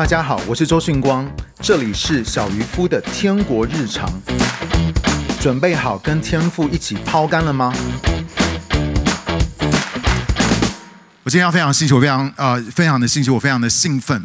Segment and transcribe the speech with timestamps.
[0.00, 1.30] 大家好，我是周迅光，
[1.60, 4.10] 这里是小渔夫的天国日常。
[5.38, 7.70] 准备好跟天父一起抛竿了吗？
[11.22, 14.24] 我今天要非常兴起，我非常呃非常的兴起，我非常的兴奋。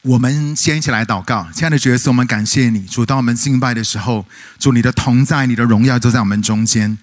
[0.00, 4.24] 我们先一起来祷告，亲爱的主耶稣，我们感谢你，主，当我们敬拜的时候，
[4.58, 6.96] 主你的同在，你的荣耀就在我们中间。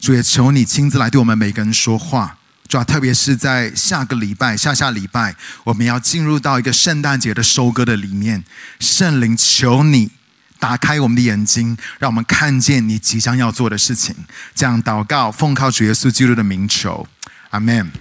[0.00, 2.38] 主也求你亲自来对我们每个人说话。
[2.68, 5.34] 主要特别是在下个礼拜、下下礼拜，
[5.64, 8.44] 我们要进入到一个圣诞节的收割的里面。
[8.80, 10.10] 圣灵，求你
[10.58, 14.14] 打开我们的眼睛，让我们看见你即将要做的事情。
[14.54, 17.06] 这样祷告，奉靠主耶稣基督的名求，
[17.50, 17.92] 阿门。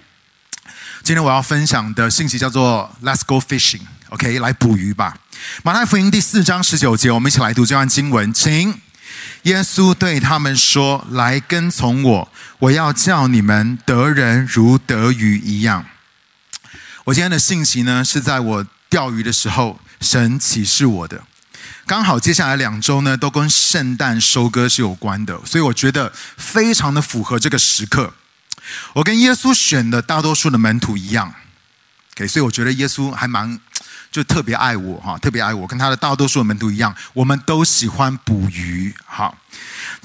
[1.04, 5.18] 今天我要分享的信息叫做 “Let's go fishing”，OK，来捕鱼吧。
[5.64, 8.85] 马太福音第四章十九节，我们一起来读这段经文，请。
[9.46, 15.86] 耶稣对他们说：“来跟从我，我要叫你们得人如得鱼一样。”
[17.06, 21.24] 我今天的信息呢，是在我钓鱼的时候，神启示我的。
[21.86, 28.16] 刚好接下来两周呢，都跟圣诞收割是有关的，所以我觉得非常的符合这个时刻。
[28.94, 31.32] 我跟耶稣选的大多数的门徒一样
[32.16, 33.60] ，OK，所以我觉得耶稣还蛮。
[34.16, 39.36] 就特别爱我哈，特别爱我，跟他的大多数的门徒一样，我们都喜欢捕鱼哈。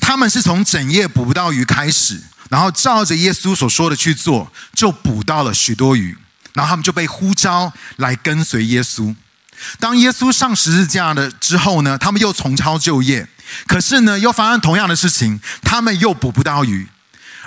[0.01, 6.19] 他们是从整夜捕不到鱼开始，然后照着耶稣所说的去做，就捕到了许多鱼，
[6.55, 9.15] 然后他们就被呼召来跟随耶稣。
[9.79, 13.29] 当耶稣上十字架了之后呢，他们又重操旧业，
[13.69, 16.89] 可是呢，又发生同样的事情，他们又捕不到鱼，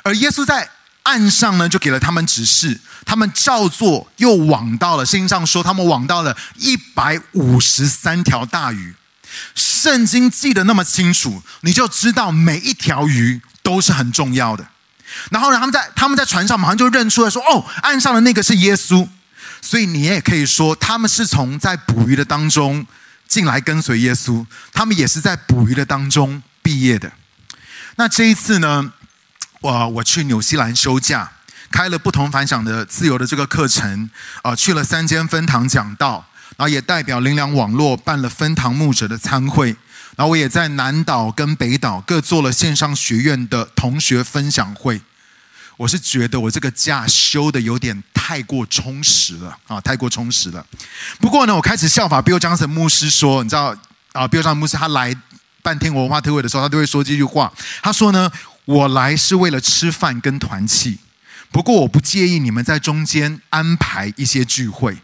[0.04, 0.70] 而耶稣在。
[1.04, 5.06] 岸上呢，就给了他们指示，他们照做，又网到了。
[5.06, 8.96] 圣经上说，他们网到了一百五十三条大鱼。
[9.54, 14.68] 圣经记得那么清楚，你就知道每一条鱼都是很重要的。
[15.30, 19.08] 然后呢，他们在他们在船上马上就认出来说：“哦，岸上的那个是耶稣。”
[19.62, 22.86] 所以你也可以说，他们是从在捕鱼的当中
[23.28, 27.12] 进来跟随耶稣，他们也是在捕鱼的当中毕业的。
[27.98, 28.94] 那这一次呢？
[29.64, 31.32] 我我去纽西兰休假，
[31.72, 34.10] 开了不同凡响的自由的这个课程，
[34.42, 36.26] 呃，去了三间分堂讲道，
[36.58, 39.68] 然后也代表灵粮网络办了分堂牧者的参会，
[40.18, 45.02] 然后我也在南岛跟北岛各做了线上学院的同学分享会。
[45.78, 50.66] 我是觉得我这个假休的有点太过充实了啊，太过充实了。
[51.22, 53.74] 不过呢，我开始效法 Bill Johnson 牧师说，你知道
[54.12, 55.16] 啊，Bill Johnson 牧师他来
[55.62, 57.50] 办天文化特会的时候，他都会说这句话，
[57.82, 58.30] 他说呢。
[58.66, 61.00] 我来是为了吃饭跟团契，
[61.52, 64.98] 不过我不介意你们在中间安排一些聚会。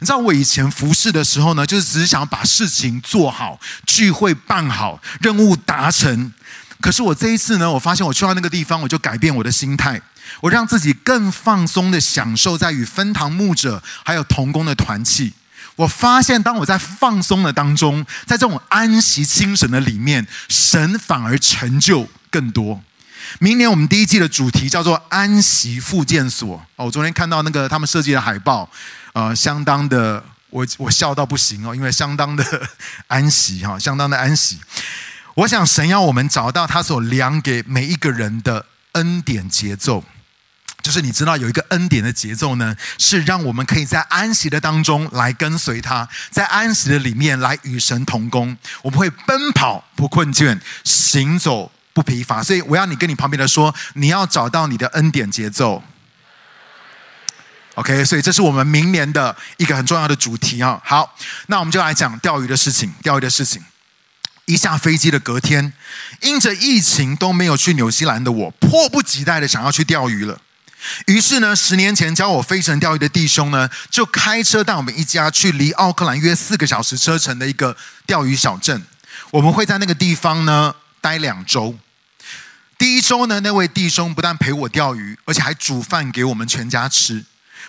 [0.00, 6.32] 你知道我以前服侍的时候呢，就是只是想把事情做好，聚会办好，任务达成。
[6.80, 10.00] 可是我这一次呢，我发现我去到那个地方，我就改变我的心态，
[10.40, 15.32] 我让自己更放松的享受在与分堂牧者还有同工的团契。
[15.76, 22.08] 我发现，当我在放松的当中，在这种安息清神的里面，神反而成就。
[22.32, 22.82] 更多，
[23.38, 26.56] 明年我们第一季的主题叫做“安息复健所”。
[26.76, 28.68] 哦，我昨天看到那个他们设计的海报，
[29.12, 32.68] 呃，相当的，我我笑到不行哦，因为相当的
[33.08, 34.58] 安息哈，相当的安息。
[35.34, 40.04] 我想神要我们找到他所量给每一个人的恩典节奏，
[40.82, 51.70] 就是你知道有一个恩典的节奏呢，是让我们可以在安息的当中来跟随他，在安息的里面来与神同工，我们会奔跑不困倦，行走。
[51.94, 55.82] 不疲乏，所以我要你跟你旁边的说，你要找到你的恩典节奏。
[57.74, 60.80] OK，所以这是我们明年的一个很重要的主题啊。
[60.82, 61.14] 好，
[61.48, 62.90] 那我们就来讲钓鱼的事情。
[63.02, 63.62] 钓鱼的事情，
[64.46, 65.74] 一下飞机的隔天，
[66.22, 70.38] 因着疫情都没有去纽西兰的我，迫不及待的想要去钓鱼了。
[71.06, 77.76] 于是呢，十年前教我飞绳钓鱼的弟兄呢，就开车带我们一家去离奥克兰约四个小时车程的一个
[78.06, 78.82] 钓鱼小镇。
[79.30, 80.74] 我们会在那个地方呢。
[81.02, 81.76] 待两周，
[82.82, 87.24] 第一周呢，那位弟兄不但陪我钓鱼，而且还煮饭给我们全家吃。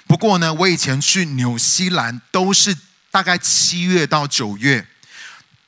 [0.08, 2.76] 不过呢，我以前去纽西兰都是
[3.12, 4.88] 大概七月到九月，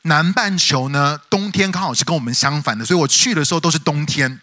[0.02, 4.42] 南半球呢，冬天刚好是跟我们相反的，所以我去的时候都是冬天，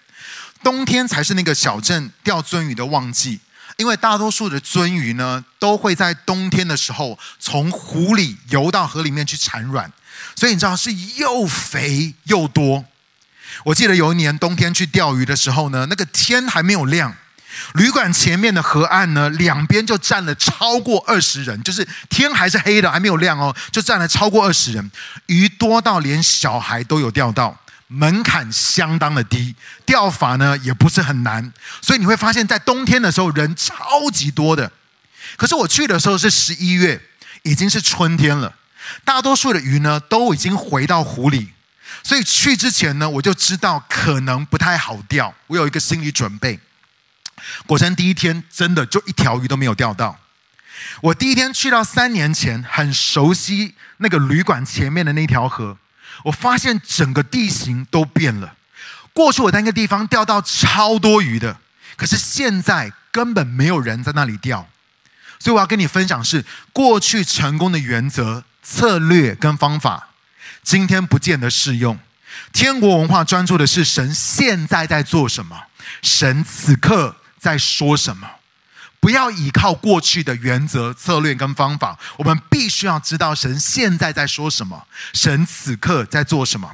[0.63, 3.41] 冬天才是那个小镇钓鳟鱼的旺季，
[3.79, 9.93] 因为大多数的鳟鱼呢，都会在冬天的时候从湖里游到河里面去产卵，
[10.37, 12.85] 所以你知道是又肥又多。
[13.65, 17.15] 我记得有一年冬天去钓鱼的时候呢，那个天还没有亮，
[17.75, 24.91] 旅馆前面的河岸呢，两边就站了超过二十人，就是天还是黑的，还没有亮哦，就站了超过二十人，
[25.27, 27.57] 鱼多到连小孩都有钓到，
[27.87, 29.55] 门槛相当的低，
[29.85, 34.71] 钓法呢也不是很难，所以你会发现在冬天的时候人超级多的。
[35.37, 37.01] 可是我去的时候是十一月，
[37.43, 38.53] 已经是春天了，
[39.05, 41.53] 大多数的鱼呢都已经回到湖里，
[42.03, 46.59] 所以去之前呢，我就知道可能不太好钓，我有一个心理准备。
[47.67, 50.19] 果真第一天真的就一条鱼都没有钓到。
[51.01, 55.79] 我第一天去到三年前很熟悉那个旅馆前面的那条河，
[56.25, 58.55] 我发现整个地形都变了。
[59.13, 61.59] 过去我在那个地方钓到超多鱼的，
[61.97, 64.69] 可是现在根本没有人在那里钓。
[65.39, 70.11] 所以我要跟你分享是过去成功的原则、策略跟方法，
[70.63, 71.99] 今天不见得适用。
[72.53, 75.65] 天国文化专注的是神现在在做什么，
[76.03, 78.29] 神此刻在说什么。
[79.01, 86.71] 不要依靠过去的原则、策略跟方法，我们必须要知道神现在在说什么，神此刻在做什么。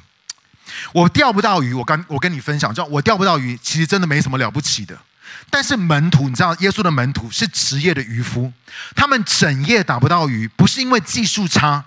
[0.93, 4.97] 我钓不到鱼，我跟我跟你分享，就我钓不到鱼，其实真的没什么了不起的。
[5.49, 8.53] 但是门徒，你知道，耶稣的门徒是职业的渔夫，
[8.95, 11.83] 他们整夜打不到鱼，不是因为技术差，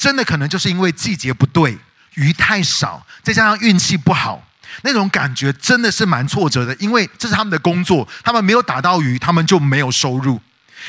[0.00, 1.76] 真的可能就是因为季节不对，
[2.14, 4.42] 鱼太少，再加上运气不好。
[4.82, 10.40] 那种感觉真的是蛮挫折的，因为这是他们的工作，他们没有打到鱼，他们就没有收入。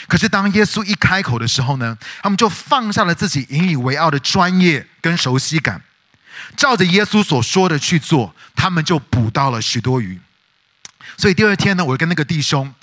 [0.08, 5.82] 可是当耶稣一开口的时候呢，他们就放下了自己引以为傲的专业跟熟悉感，
[6.56, 10.22] 照着耶稣所说的去做，他们就捕到了许多鱼。
[11.18, 12.74] 所以第二天呢，我跟那个弟兄，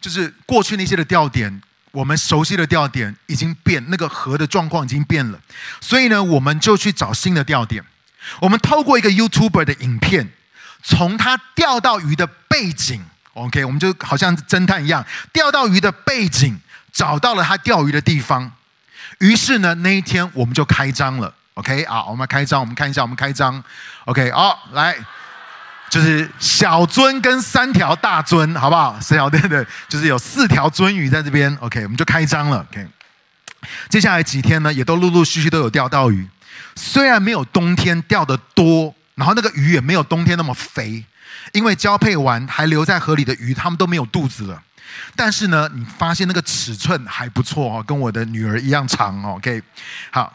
[0.00, 1.62] 就是过去那些的钓点，
[1.96, 5.40] 我们熟悉的钓点已经变，那个河的状况已经变了，
[5.80, 7.82] 所以呢，我们就去找新的钓点。
[8.38, 10.30] 我们透过一个 YouTuber 的影片。
[10.82, 16.60] 从他钓到鱼的背景，OK，我们就好像侦探一样，钓到鱼的背景，
[16.92, 18.52] 找到了他钓鱼的地方。
[19.18, 23.60] 于是呢，那一天我们就开张了，OK 啊，我们开张，我们看一下，我们开张
[24.04, 24.96] ，OK，好，来，
[25.88, 28.98] 就是小尊跟三条大尊，好不好？
[29.00, 32.86] 三条对对，就是有四条鱒鱼在这边，OK，我们就开张了，OK。
[33.88, 36.28] 接下来几天呢，也都陆陆续续都有钓到鱼，
[36.74, 38.94] 虽然没有冬天钓得多。
[39.16, 41.02] 然后那个鱼也没有冬天那么肥，
[41.52, 44.62] 因为交配完还留在河里的鱼，它们都没有肚子了。
[45.16, 49.36] 但是呢，你发现那个尺寸还不错哦，跟我的女儿一样长哦。
[49.36, 49.62] OK，
[50.10, 50.30] 好，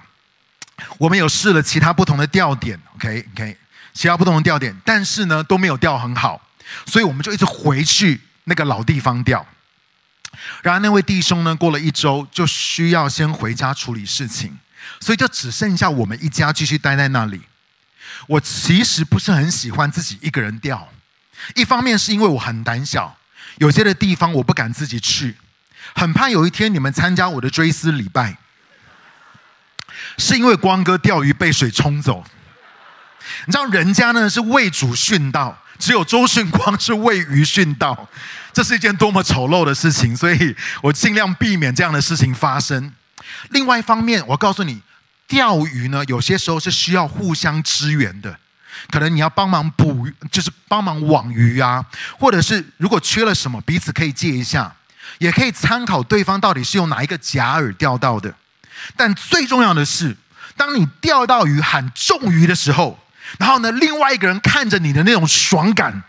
[0.98, 3.56] 我们有试了其他不同的钓点，OK OK，
[3.94, 6.42] 其他不同的钓点，但是呢都没有钓很好，
[6.86, 9.46] 所以我们就一直回去那个老地方钓。
[10.64, 14.58] 然而那位弟兄呢，过了一周就需要先回家处理事情，
[15.00, 17.42] 所以就只剩下我们一家继续待在那里。
[18.28, 20.88] 我其实不是很喜欢自己一个人钓，
[21.56, 23.18] 一方面是因为我很胆小，
[23.58, 25.36] 有些的地方我不敢自己去，
[25.94, 28.38] 很怕有一天你们参加我的追思礼拜，
[30.18, 32.26] 是因为光哥钓鱼被水冲走。
[33.46, 38.08] 你知道人家呢是为主殉道，只有周迅光是为鱼殉道，
[38.54, 42.94] 这是一件多么丑陋的事情，所以我尽量避免这样的事情发生。
[43.50, 44.82] 另外一方面，我告诉你。
[45.28, 48.38] 钓鱼呢，有些时候是需要互相支援的，
[48.92, 51.86] 可能你要帮忙捕，就是帮忙网鱼啊，
[52.20, 54.76] 或者是如果缺了什么，彼此可以借一下，
[55.20, 58.36] 也可以参考对方到底是用哪一个假饵钓到的。
[58.98, 60.18] 但最重要的是，
[60.58, 63.01] 当你钓到鱼喊中鱼的时候，
[63.40, 66.04] 然后呢，另外一个人看着你的那种爽感。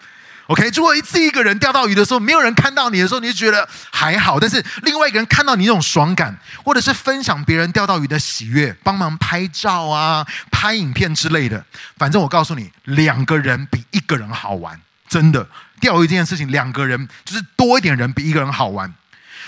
[0.48, 11.64] OK，如果一次一个人钓到鱼的时候，没有人看到你的时候，你就觉得还好；但是另外一个人看到你那种爽感，或者是分享别人钓到鱼的喜悦，帮忙拍照啊、拍影片之类的，
[11.96, 15.46] 反正我告诉你，两个人比一个人好玩，真的。
[15.80, 18.92] 钓鱼这件事情，两个人就是多一点人比一个人好玩。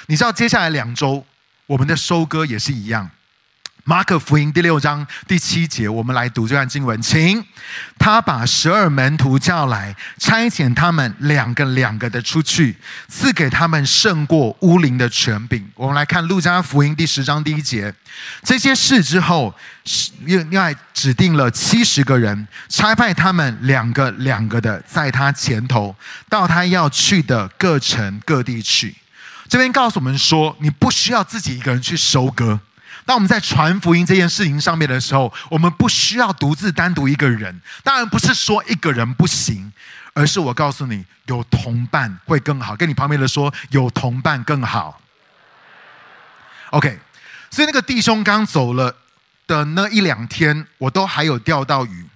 [0.07, 1.26] 你知道，接下来两周
[1.66, 3.11] 我们的收割也是一样。
[3.87, 7.45] 马可福音第六章第七节，我们来读这段经文，请
[7.99, 12.75] 他把十二门徒叫来，差遣他们两个两个的出去，
[13.09, 15.69] 赐给他们胜过污灵的权柄。
[15.75, 17.95] 我们来看路加福音第十章第一节，
[18.43, 19.55] 这些事之后，
[20.21, 25.95] 另外指定了七十个人，差派他们两个两个的在他前头，
[26.31, 28.95] 到他要去的各城各地去。
[29.47, 32.59] 这边告诉我们说，你不需要自己一个人去收割。
[33.07, 37.61] 当我们在传福音这件事情上面的时候，我们不需要独自单独一个人。
[37.83, 39.73] 当然不是说一个人不行，
[40.15, 42.75] 而是我告诉你，有同伴会更好。
[42.75, 45.01] 跟你旁边的说，有同伴更好。
[46.71, 46.99] OK，
[47.51, 48.97] 所以那个弟兄刚走了
[49.47, 52.07] 的那一两天，我都还有钓到鱼，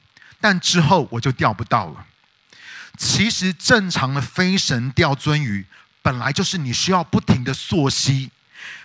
[0.40, 2.07] 但之后我就钓不到了。
[2.97, 5.66] 其实正常的飞神钓鱒鱼，
[6.00, 8.30] 本来就是你需要不停的溯溪，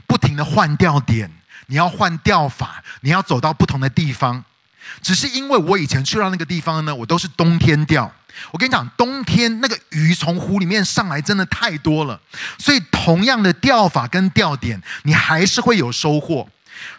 [0.05, 1.31] 不停的换钓点。
[1.67, 4.43] 你要换钓法，你要走到不同的地方。
[5.01, 8.11] 只是因为我以前去到那个地方呢，我都是冬天钓。
[8.51, 12.19] 我跟你讲，冬天那个鱼从湖里面上来真的太多了，
[12.57, 16.49] 所以同样的钓法跟钓点，你还是会有收获。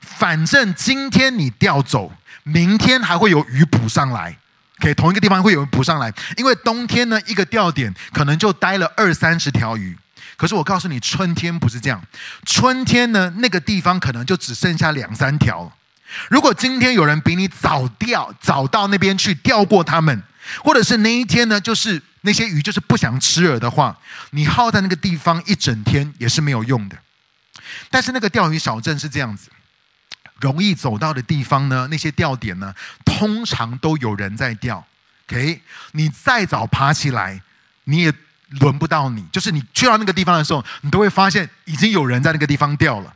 [0.01, 2.13] 反正今天你钓走，
[2.45, 4.39] 明天还会有鱼补上来。
[4.81, 9.97] OK，同一个地方会有人补上来，因为冬天呢，一个钓点可能就待了二三十条鱼。
[10.37, 12.03] 可是我告诉你，春天不是这样。
[12.45, 15.73] 春天呢，那个地方可能就只剩下两三条。
[16.29, 20.23] 如果今天有人比你早钓，早到那边去钓过他们，
[20.65, 23.99] 或者是那一天呢，就是那些鱼就是不想吃饵的话，
[24.31, 26.97] 你耗在那个地方一整天也是没有用的。
[27.91, 29.51] 但是那个钓鱼小镇是这样子。
[30.41, 32.75] 容易走到的地方呢，那些钓点呢，
[33.05, 34.85] 通常都有人在钓。
[35.27, 35.63] OK，
[35.93, 37.41] 你再早爬起来，
[37.85, 38.13] 你也
[38.61, 39.25] 轮不到你。
[39.33, 43.15] 就是你去到那个地方的时候，你都会发现已经有人在那个地方钓了。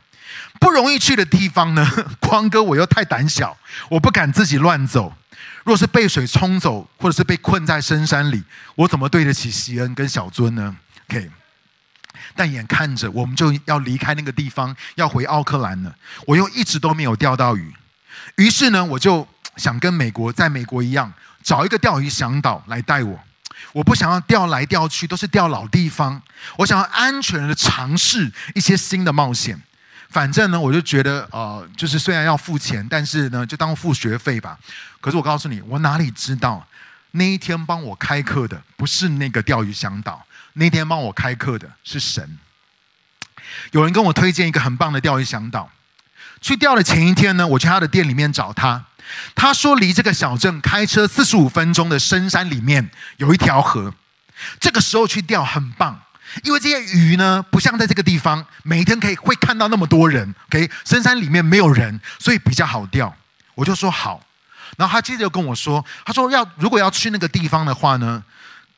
[0.59, 1.87] 不容易去的地方呢，
[2.19, 3.57] 光哥我又太胆小，
[3.89, 5.13] 我不敢自己乱走。
[5.63, 8.43] 若是被水冲走，或者是被困在深山里，
[8.75, 10.75] 我怎么对得起锡恩跟小尊呢
[11.09, 11.29] ？OK。
[12.35, 17.73] 但眼看着我们就要离开那个地方，要回奥克兰了，我又一直都没有钓到鱼。
[18.35, 19.27] 于是呢，我就
[19.57, 21.11] 想跟美国，在美国一样，
[21.43, 23.19] 找一个钓鱼向导来带我。
[23.71, 26.21] 我不想要钓来钓去都是钓老地方，
[26.57, 29.61] 我想要安全的尝试一些新的冒险。
[30.09, 34.57] 反正呢，我就觉得呃，就是虽然要付钱，但是呢，就当付学费吧。
[34.99, 36.65] 可是我告诉你，我哪里知道
[37.11, 40.25] 那一天帮我开课的不是那个钓鱼向导。
[40.53, 42.39] 那天帮我开课的是神。
[43.71, 45.69] 有人跟我推荐一个很棒的钓鱼向导。
[46.41, 48.85] 去钓的前一天呢，我去他的店里面找他。
[49.35, 53.93] 他说离这个小镇开车四十五分钟的深山里面有一条河。
[54.59, 56.01] 这个时候去钓很棒，
[56.43, 60.33] 因为这些鱼呢不像在这个地方每天可以会看到那么多人。
[60.47, 63.13] OK，深山里面没有人，所以比较好钓。
[63.55, 64.23] 我就说好。
[64.77, 68.23] 然后他接着跟我说，他说要如果要去那个地方的话呢，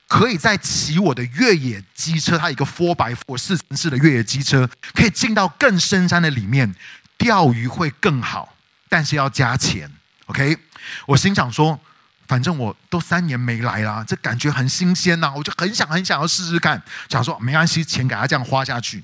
[0.08, 6.74] 可以再骑我的越野机车，它一个 four by four 四层式的越野机车，可以进到更深山的里面，
[7.18, 8.56] 钓鱼会更好，
[8.90, 9.92] 但是要加钱。
[10.32, 10.58] OK，
[11.06, 11.78] 我心想说，
[12.26, 16.82] 反正我都三年没来了，这感觉很新鲜呐，我就很想很想要试试看。
[17.10, 19.04] 想说没关系，钱给他这样花下去。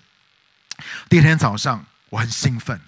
[1.10, 2.80] 第二天早上我很兴奋，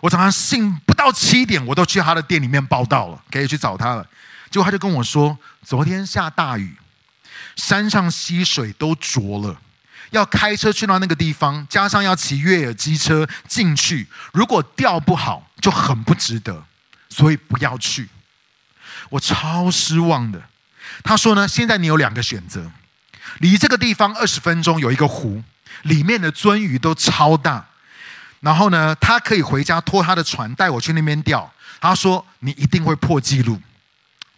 [0.00, 4.06] 我早上醒不到七点，我都去他的店里面报到了，可以去找他了。
[4.48, 6.76] 结果他就跟我说，昨天下大雨。
[7.56, 9.60] 山上溪水都浊了，
[10.10, 16.64] 要开车去到那个地方，加上要骑越野机车进去，如果钓不好就很不值得，
[17.08, 18.08] 所以不要去。
[19.10, 20.42] 我超失望的。
[21.02, 22.70] 他说呢，现在你有两个选择，
[23.38, 25.42] 离这个地方二十分钟有一个湖，
[25.82, 27.66] 里面的鳟鱼都超大，
[28.40, 31.50] 然后呢，他可以回家拖他的船带我去那边钓。
[31.80, 33.60] 他说你一定会破纪录，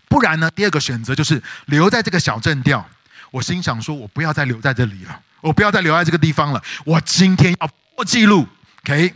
[0.08, 2.86] 不然呢，第二个选择就是留在这个小镇钓。
[3.30, 6.60] 我心想说：“我不要再留在这里了，我不要再留在这个地方了。
[6.84, 8.46] 我今天要破纪录
[8.82, 9.14] ，OK？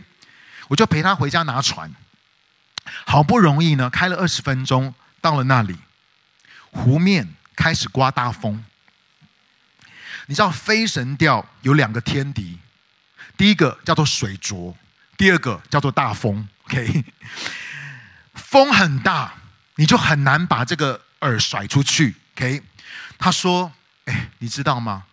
[0.69, 1.93] 我就陪他回家拿船。
[3.05, 5.77] 好不容易呢，开了二十分钟，到了那里，
[6.71, 8.65] 湖面开始刮大风。
[10.25, 12.59] 你知道飞神钓有两个天敌，
[13.37, 14.75] 第一个叫做水浊，
[15.15, 16.47] 第二个叫做大风。
[16.65, 17.05] OK？
[18.33, 19.33] 风很大，
[19.75, 22.15] 你就很难把这个饵甩出去。
[22.35, 22.61] OK？
[23.17, 23.71] 他说。”
[24.05, 25.05] 哎，你知道吗？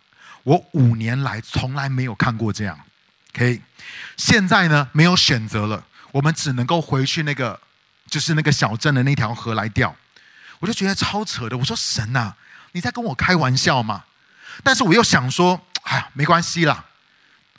[0.43, 2.79] 我五年来从来没有看过这样。
[3.31, 3.63] OK，
[4.19, 7.59] 现在呢没有选择了，我们只能够回去那个，
[8.13, 9.97] 就是那个小镇的那条河来钓。
[10.61, 11.57] 我就觉得超扯的。
[11.57, 12.35] 我说神呐，
[12.73, 14.05] 你在跟我开玩笑吗？
[14.63, 16.85] 但是我又想说，哎呀，没关系啦，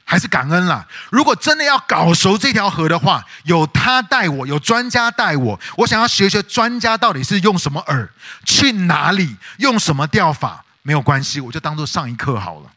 [0.06, 0.88] 还是感恩啦。
[1.10, 8.08] 如果真的要搞熟这条河的话，有他带我，有专家带我，我想要学学专家到底是用什么饵，
[8.46, 10.64] 去哪里，用什么钓法。
[10.84, 12.70] 没有关系，我就当做上一课好了。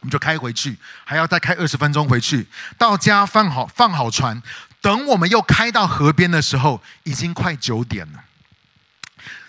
[0.00, 2.46] 我们就开回去，还要再开二十分钟回去。
[2.76, 4.40] 到家放好放好船，
[4.80, 8.24] 等我们又开到河边的时候，已经快九点了。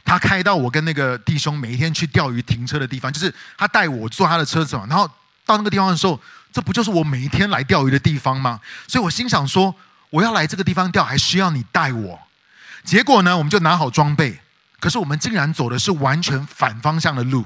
[0.04, 4.86] 他开到我跟那个弟兄每一天去钓鱼停车的地方，就是他带我坐他的车子嘛。
[4.90, 5.08] 然后
[5.46, 6.20] 到那个地方的时候，
[6.52, 8.60] 这不就是我每一天来钓鱼的地方吗？
[8.88, 9.76] 所以我心想说，
[10.10, 12.20] 我要来这个地方钓，还需要你带我。
[12.84, 14.40] 结果呢，我们就拿好装备，
[14.80, 17.46] 可是我们竟然走的是完全反方向的路。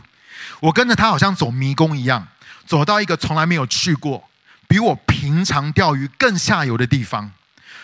[0.62, 2.26] 我跟着他好像走迷宫一样，
[2.66, 4.30] 走到一个从来没有去过、
[4.70, 7.32] 比我平常钓鱼更下游的地方。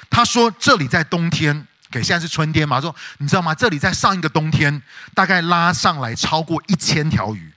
[0.10, 3.54] 他说：“这里在冬天，给现在是春天嘛。”说：“你知道吗？
[3.54, 4.82] 这里在上一个冬天，
[5.14, 7.54] 大概拉上来超过一千条鱼。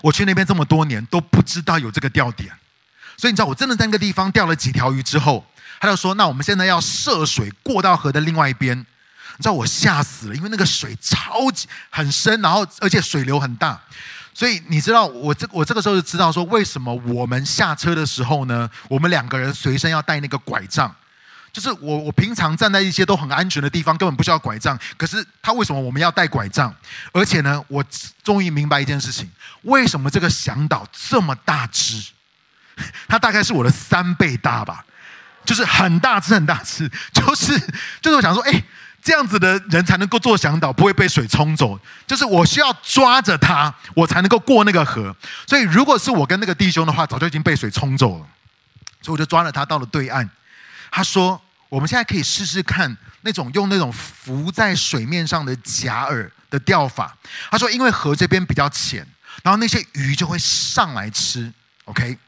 [0.00, 2.50] 我去那边这么多年都不知道有这个钓点，
[3.16, 5.44] 所以你知道我真的在那个地方钓了几条鱼之后，
[5.80, 8.78] 他就说：‘那我们现在要涉水过到河的另外一边。’”
[9.38, 13.80] 你知道我吓死了，因为那个水超级很深，然后而且水流很大，
[14.34, 20.92] 所以你知道我这我这个时候就知道说，为什么我们下车的时候呢，我们两个人随身要带那个拐杖，
[21.58, 24.78] 就是我我平常站在一些都很安全的地方，根本不需要拐杖。
[24.96, 26.72] 可是他为什么我们要带拐杖？
[27.12, 27.84] 而且呢，我
[28.22, 29.28] 终于明白一件事情：
[29.62, 32.12] 为什么这个向导这么大只？
[33.08, 34.84] 它大概是我的三倍大吧，
[35.44, 36.88] 就是很大只很大只。
[37.12, 37.58] 就是
[38.00, 38.62] 就是我想说，哎，
[39.02, 41.76] 这样子的人才能够做向导，不会被水冲走。
[42.06, 45.12] 就是我需要抓着它，我才能够过那个河。
[45.44, 48.26] 所以如果是我跟那个弟兄的话，早就已经被水冲走了。
[49.02, 50.30] 所以我就抓了他到了对岸。
[50.90, 57.16] 他说：“我们现在可以试试看那种用那种浮在水面上的假饵的钓法。”
[57.50, 59.06] 他说：“因为河这边比较浅，
[59.42, 61.52] 然后那些鱼就会上来吃。
[61.84, 62.18] ”OK，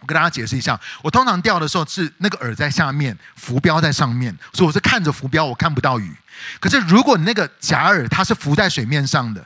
[0.00, 6.14] 我跟大家解释一下，我通常钓的时候是那个饵在下面，浮标在上面，所以我是看着浮标，我看不到鱼。
[6.58, 9.44] 可是如果你那个假饵它是浮在水面上的，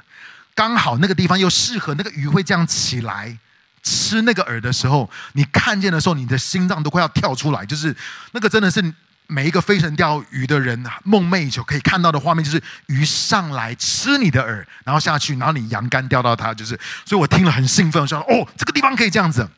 [0.54, 3.38] 刚好那个地方又适合那个鱼会这样起来。
[3.86, 7.66] 吃那个饵的时候，你看见的时候，你的心脏都快要跳出来。
[7.66, 7.94] 就是
[8.32, 8.80] 那个真的是
[9.26, 16.52] 每一个飞绳钓鱼的人梦寐以求可以看到的画面，就是鱼上来吃你的饵，然后下去，然后你扬竿钓到它。
[16.52, 19.48] 就是，所以我听了很兴奋，我说：“哦，这个地方可以这样子。”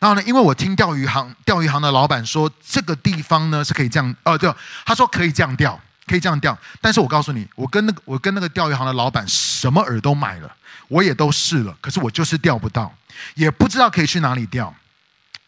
[0.00, 4.52] 然后呢，因为我听钓鱼行钓鱼行的老板说，这个地方呢是可以这样，哦，对，
[4.84, 6.56] 他说可以这样钓，可以这样钓。
[6.80, 10.54] 但是我告诉你，我跟那个我跟那个钓鱼行的老板什么饵都买了，
[10.88, 12.94] 我也都试了，可是我就是钓不到。
[13.34, 14.72] 也不知道可以去哪里钓，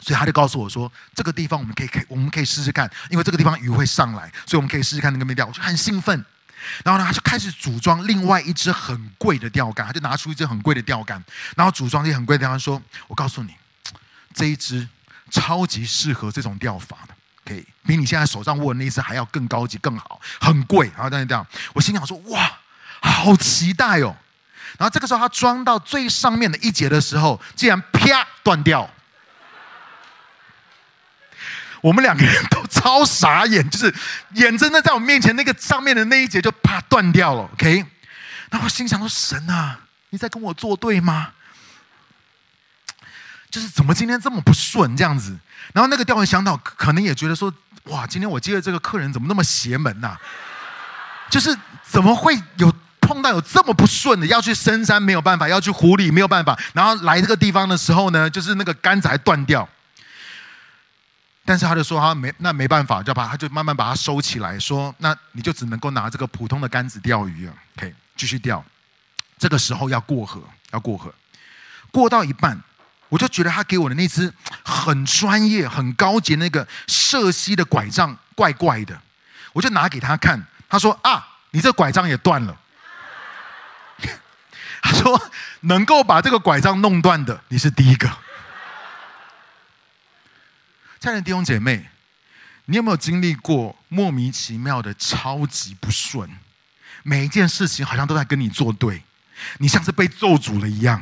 [0.00, 6.24] 所以他就告诉我说：“这个地方我们可以，可以我们可以试试看，因为这个地方鱼会上来，所以我们可以试试看那个没钓。”我就很兴奋。
[6.84, 11.22] 然后呢，他就开始组装另外一支很贵的钓竿，他就拿出一支很贵的钓竿，
[11.56, 13.54] 然后组装这很贵的钓竿，说：“我告诉你，
[14.34, 14.86] 这一支
[15.30, 17.14] 超级适合这种钓法的，
[17.44, 22.58] 可以比你现在手上握的那一支还要更高级、更好，很贵。”然后这样这样，我心想说：“哇，
[23.00, 24.14] 好期待哦！”
[24.78, 28.88] 然后这个时候，他装到最上面的一节的时候，竟然啪断掉。
[31.80, 33.94] 我们两个人都超傻眼， 就是
[34.35, 37.42] 眼睁睁在我面前那个上面的那一节就啪断掉了。
[37.55, 37.85] OK，
[38.50, 39.79] 然后我心想说：“神啊，
[40.11, 41.29] 你在跟我作对吗？
[43.50, 45.38] 就是怎么今天这么不顺这样子？”
[45.72, 47.52] 然后那个钓鱼向导可能也觉得说
[47.85, 50.16] ：“哇，今天我接的这个客人怎么那么邪门呐、
[51.31, 59.66] 就是怎么会有？”碰到有这么不顺的，要去深山没有办法，要去湖里没有办法，然后来这个地方的时候呢，就是那个杆子还断掉。
[61.48, 67.54] 但是他就说他没那没办法，就把他就慢慢把它收起来，说那你就只能够拿这个普通的杆子钓鱼了。
[67.78, 68.62] OK，继续钓。
[69.38, 71.11] 这个时候要过河，要过河，
[71.90, 72.61] 过到一半，
[73.08, 74.30] 我就觉得他给我的那只
[74.62, 79.00] 很专业、很高级那个社溪的拐杖怪怪的，
[79.54, 80.46] 我就拿给他看。
[80.68, 82.54] 他说啊，你这拐杖也断了。
[84.82, 85.18] 他说
[85.62, 88.06] ：“能够把这个拐杖弄断的，你是第一个。”
[91.00, 91.88] 亲爱的弟兄姐妹，
[92.64, 96.28] 你有没有经历过莫名其妙的超级不顺？
[97.04, 99.04] 每一件事情好像都在跟你作对，
[99.58, 101.00] 你像是被咒诅了一样。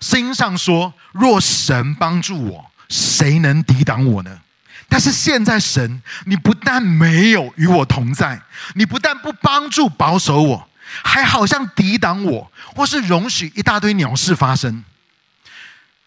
[0.00, 4.40] 声音上说：“若神帮助我，谁能抵挡我呢？”
[4.88, 8.40] 但是现在神，你不但没有与我同在，
[8.74, 10.70] 你不但不帮助保守我。
[11.02, 14.84] 还好像抵挡我，或是容许一大堆鸟事发生。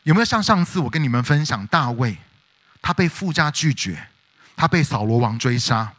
[0.04, 2.18] 有没有像上次我跟你们分享大卫，
[2.82, 4.08] 他被富家拒绝，
[4.56, 5.92] 他被扫罗王追杀，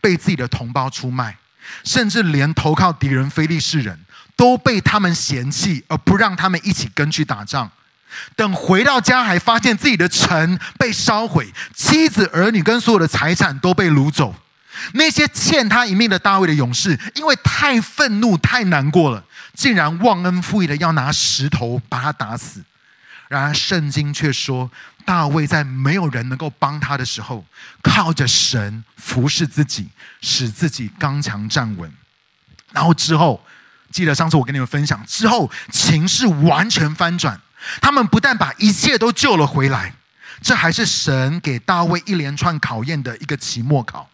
[0.00, 1.36] 被自己的同胞出卖，
[1.84, 3.98] 甚至连投靠敌人非利士人
[4.36, 7.70] 都被他们嫌弃，而不让他们一起跟去打仗。
[8.34, 14.34] 等回到家，还发现自己的城被烧毁，妻子儿女跟所有的财产都被掳走。
[14.94, 19.22] 那些欠他一命的大卫的勇士，因为太愤怒、太难过了，
[19.54, 22.64] 竟然忘恩负义的要拿石头把他打死。
[23.28, 24.68] 然而圣经却说，
[25.04, 27.44] 大卫在没有人能够帮他的时候，
[27.82, 29.88] 靠着神服侍自己，
[30.20, 31.92] 使自己刚强站稳。
[32.72, 33.44] 然后之后，
[33.90, 37.40] 记得上次我跟你们分享之后，情势完全翻转，
[37.80, 39.94] 他们不但把一切都救了回来，
[40.40, 44.08] 这还是神给大卫一连串考验的一个期末考。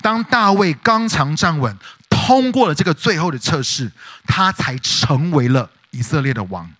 [0.00, 1.76] 当大卫刚强站稳，
[2.08, 3.90] 通过了这个最后的测试，
[4.26, 6.70] 他才成为了以色列的王。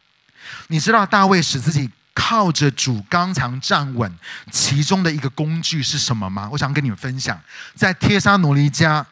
[0.68, 4.10] 你知道大卫使自己靠着主刚强站稳，
[4.50, 6.48] 其中的一个工具是什么吗？
[6.50, 7.38] 我想跟你们分享，
[7.74, 9.04] 在帖撒罗尼迦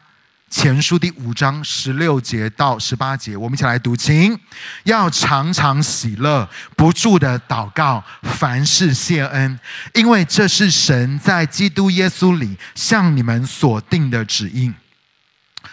[0.49, 4.37] 前书第五章十六节到十八节，我们一起来读，请
[4.85, 9.59] 要常常喜乐，不住的祷告，凡事谢恩，
[9.93, 14.73] 因为这是神在基督耶稣里向你们所定的旨意。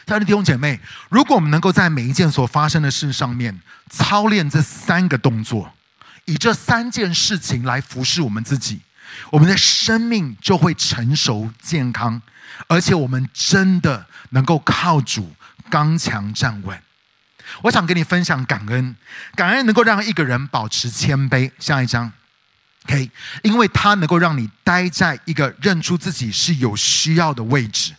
[0.05, 5.73] 亲爱的弟兄姐妹，如果我们能够在每一件所发生的事上面操练这三个动作，
[6.25, 8.81] 以这三件事情来服侍我们自己，
[9.31, 12.23] 我们的生命就会成熟健康，
[12.69, 15.35] 而且我们真的能够靠主
[15.69, 16.81] 刚强站稳。
[17.63, 18.97] 我想跟你分享感恩，
[19.35, 21.51] 感恩能够让一个人保持谦卑。
[21.59, 22.13] 下一章
[22.85, 23.11] ，OK，
[23.43, 27.95] 因为它能够让你待在一个认出自己是有需要的位置，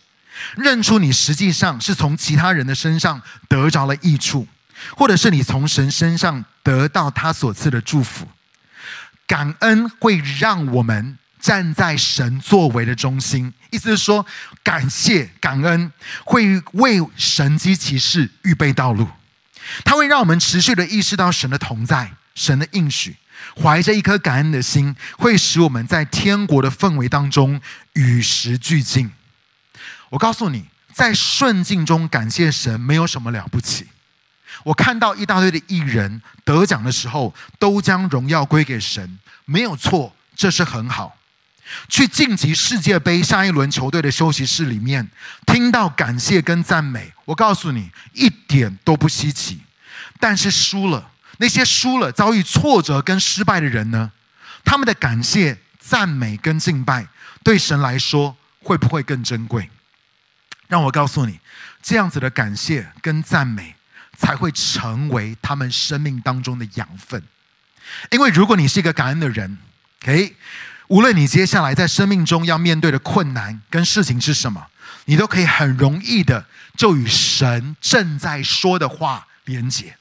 [0.56, 4.48] 认出你实际上是从其他人的身上得着了益处，
[4.96, 8.28] 或者是你从神身上得到他所赐的祝福。
[9.26, 14.24] 感恩会让我们站在神作为的中心，意思是说，
[14.62, 15.92] 感谢感恩
[16.24, 19.08] 会为神机骑士预备道路。
[19.84, 23.16] 它会让我们持续的意识到神的同在、神的应许，
[23.56, 27.60] 怀着一颗感恩的心，会使我们在天国的氛围当中
[27.94, 29.10] 与时俱进。
[30.10, 33.86] 我告诉你，在顺境中感谢神没有什么了不起。
[34.64, 41.16] 我看到一大堆的艺人得奖的时候，都将荣耀归给神，没有错，这是很好。
[41.88, 45.08] 去晋级世界杯下一轮球队的休息室里面，
[45.46, 49.62] 听到感谢跟赞美，我告诉你一点都不稀奇。
[50.20, 54.12] 但是输了，那些输了遭遇挫折跟失败的人呢？
[54.64, 57.06] 他们的感谢、赞美跟敬拜，
[57.42, 59.70] 对神来说会不会更珍贵？
[60.68, 61.40] 让我告诉你，
[61.82, 63.73] 这样子的感谢跟赞美，
[64.16, 67.22] 才会成为他们生命当中的养分。
[68.10, 69.58] 因为如果你是一个感恩的人
[70.02, 70.36] ，OK。
[70.88, 74.66] 无论你接下来在生命中要面对的困难跟事情是什么，
[75.06, 76.46] 你都可以很容易的
[76.76, 79.96] 就与神正在说的话连接。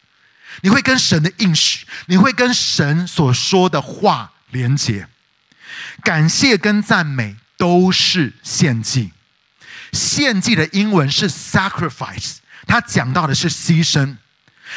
[0.61, 5.07] 你会跟神的应许，你会跟神所说的话连接。
[6.03, 9.13] 感谢跟赞美都是献祭。
[9.93, 14.15] 献祭的英文是 sacrifice，他讲到的是牺牲。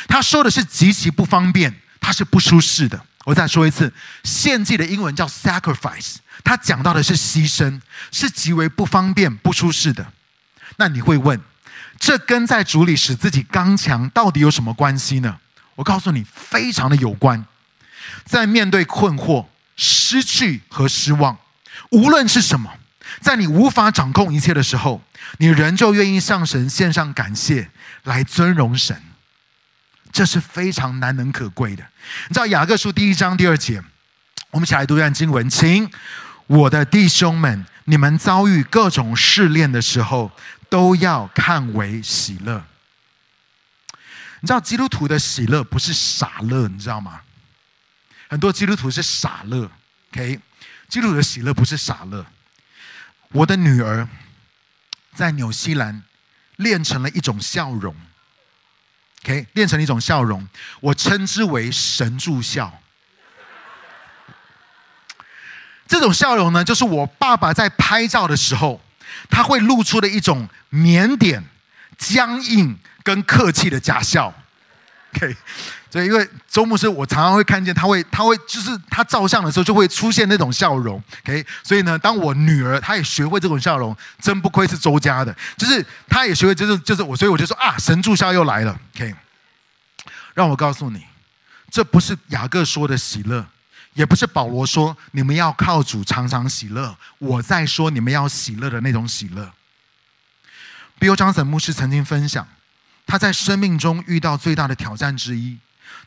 [0.09, 3.01] 他说的是极其不方便，他是不舒适的。
[3.25, 3.93] 我再说一次，
[4.25, 7.81] 献祭的英文叫 sacrifice，他讲到的是牺牲，
[8.13, 10.07] 是极为不方便、不舒适的。
[10.77, 11.41] 那你会问，
[11.99, 15.39] 这跟在主里使自己刚强到底有什么关系呢？
[15.77, 17.45] 我告诉你，非常的有关。
[18.25, 19.47] 在面对困惑、
[19.77, 21.39] 失去和失望，
[21.91, 22.73] 无论是什么，
[23.21, 25.03] 在你无法掌控一切的时候，
[25.39, 27.71] 你仍旧愿意向神献上感谢，
[28.07, 29.01] 来尊荣神。
[30.13, 31.85] 这是非常难能可贵的。
[32.29, 33.83] 你知道雅各书第一章第二节，
[34.51, 35.91] 我们一起来读一段经文，请
[36.47, 40.33] 我的弟兄们，你们遭遇各种试炼的时候，
[40.71, 42.65] 都要看为喜乐。
[44.41, 47.21] 你知道基督徒的喜乐不是傻乐，你知道吗？
[48.29, 49.71] 很多基督徒是傻乐
[50.13, 50.41] ，OK？
[50.89, 52.25] 基督徒的喜乐不是傻乐。
[53.31, 54.09] 我的女儿
[55.15, 56.03] 在纽西兰
[56.57, 57.95] 练成了一种笑容。
[59.25, 60.49] OK，练成了一种笑容，
[60.81, 62.81] 我称之为神助笑。
[65.89, 68.81] 这种笑容呢，就是我爸爸在拍照的时候，
[69.31, 71.43] 他会露出的一种腼腆、
[71.97, 74.35] 僵硬跟客气的假笑。
[75.17, 75.37] OK，
[75.91, 81.03] 所以因为周牧师，我常常会看见他会，他会就是他照相的时候就会出现那种笑容。
[81.25, 88.79] OK，所以呢，当我女儿她也学会这种笑容，真不愧是周家的，就是她也学会，就是就是我，所以我就说啊，神助笑又来了。
[88.95, 89.15] OK。
[90.35, 91.03] 让我告诉你，
[91.71, 93.47] 这不是雅各说的喜乐，
[93.95, 96.95] 也不是保罗说你们要靠主常常喜乐。
[97.17, 99.51] 我在说你们要喜乐的那种喜乐。
[101.01, 102.47] Bill Johnson 牧师曾经分享，
[103.07, 105.57] 他在生命中遇到最大的挑战之一，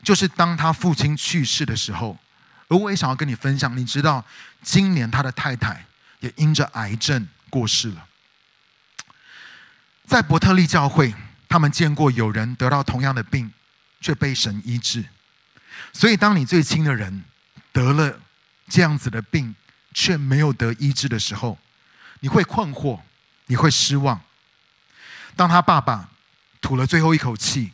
[0.02, 2.18] 就是当他父亲去世的时候。
[2.68, 4.24] 而我也想要跟你分享，你知道，
[4.62, 5.84] 今年他的太太
[6.20, 8.06] 也因着癌症过世了。
[10.06, 11.14] 在伯特利教会，
[11.48, 13.50] 他们见过有人得到同样的病。
[14.02, 15.04] 却被神医治，
[15.92, 17.22] 所以当你最亲的人
[17.70, 18.18] 得了
[18.66, 19.54] 这样子的病，
[19.92, 21.58] 却没有得医治的时候，
[22.20, 22.98] 你会困惑，
[23.44, 24.18] 你会失望。
[25.36, 26.08] 当他爸爸
[26.60, 27.72] 吐了最后一口气，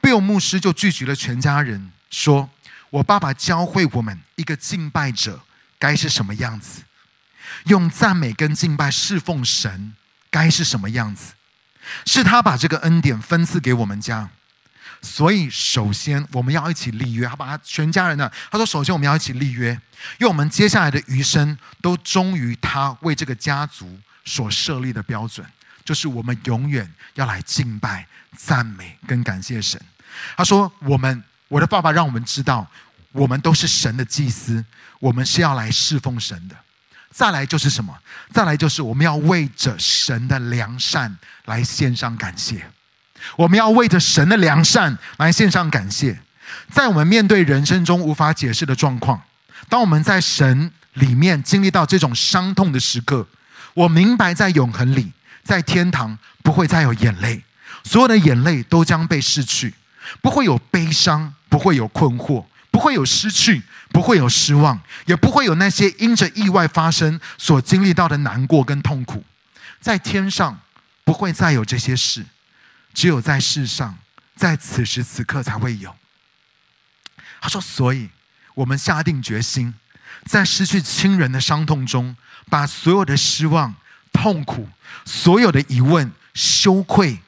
[0.00, 2.50] 贝尔牧师就聚集了全家人，说
[2.90, 5.40] ：“我爸爸教会我们一个敬拜者
[5.78, 6.82] 该是什么样子，
[7.64, 9.94] 用赞美跟敬拜侍奉神
[10.30, 11.34] 该是什么样子，
[12.06, 14.30] 是他把这个恩典分赐给我们家。”
[15.04, 17.26] 所以，首先我们要一起立约。
[17.26, 19.72] 他把他全家人呢，他说：“首先我们要一起立约，
[20.18, 25.44] 因为我们接下来的余生都忠于他为这个家族所设立的标准，
[25.84, 29.80] 就是我们永远要来敬拜、赞美跟感谢神。”
[30.36, 32.66] 他说：“我们，我的爸爸让我们知道，
[33.12, 34.64] 我们都是神的祭司，
[35.00, 36.56] 我们是要来侍奉神的。
[37.10, 37.96] 再来就是什么？
[38.32, 42.70] 再来就是我们要为着神的良善来献上感谢。”
[43.36, 46.18] 我们要为着神的良善来献上感谢，
[46.72, 49.22] 在我们面对人生中无法解释的状况，
[49.68, 53.24] 当我们在神里面经历到这种伤痛的时刻，
[53.74, 57.44] 我明白在永恒里，在天堂不会再有眼泪，
[57.84, 59.74] 所有的眼泪都将被逝去，
[60.20, 69.24] 不会有悲伤，不会有困惑，不会有失去，不会有失望，也不会有那些因着意外发生所经历到的难过跟痛苦。
[69.80, 70.60] 在天上
[71.04, 72.24] 不会再有这些事，
[72.94, 73.98] 只有在世上，
[74.36, 75.94] 在此时此刻才会有。
[77.40, 78.08] 他说：“所以，
[78.54, 79.74] 我们下定决心。”
[80.24, 82.16] 在失去亲人的伤痛中，
[82.48, 83.74] 把所有的失望、
[84.12, 84.68] 痛苦、
[85.04, 87.20] 所有的疑问、羞愧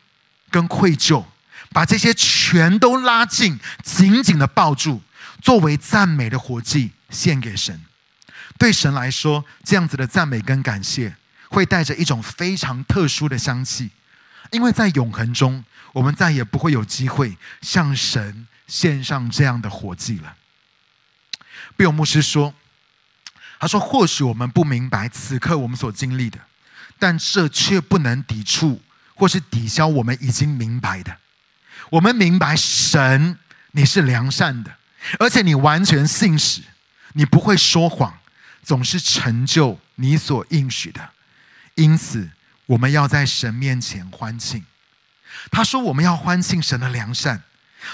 [0.51, 1.25] 跟愧疚，
[1.71, 5.03] 把这些全都拉近，紧紧的抱住，
[5.43, 7.81] 作为赞美的活祭献给神。
[8.59, 11.17] 对神来说，这样子的赞美跟感谢，
[11.49, 13.91] 会带着一种非常特殊的香气，
[14.53, 20.37] 因为在永恒中，我们再也不会有机会向神献上这样的活祭了。
[21.77, 22.55] 贝尔牧师说。
[23.61, 26.39] 他说：“或许我们不明白此刻我们所经历的，
[27.05, 28.81] 但这却不能抵触
[29.15, 31.15] 或是抵消我们已经明白的。
[31.91, 33.39] 我们明白神，
[33.73, 34.75] 你是良善的，
[35.19, 36.63] 而且你完全信实，
[37.13, 38.21] 你不会说谎，
[38.63, 41.11] 总是成就你所应许的。
[41.75, 42.31] 因此，
[42.65, 44.65] 我们要在神面前欢庆。”
[45.53, 47.43] 他说：“我们要欢庆神的良善。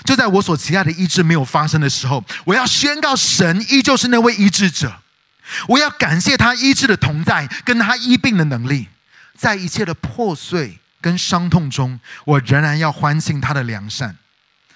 [0.05, 5.03] 就在我所期待的医治没有发生的时候，我要宣告神依旧是那位医治者。”
[5.67, 8.89] 我要感谢他医治的同在，跟他医病的能力，
[9.41, 14.19] 在一切的破碎跟伤痛中，我仍然要欢庆他的良善。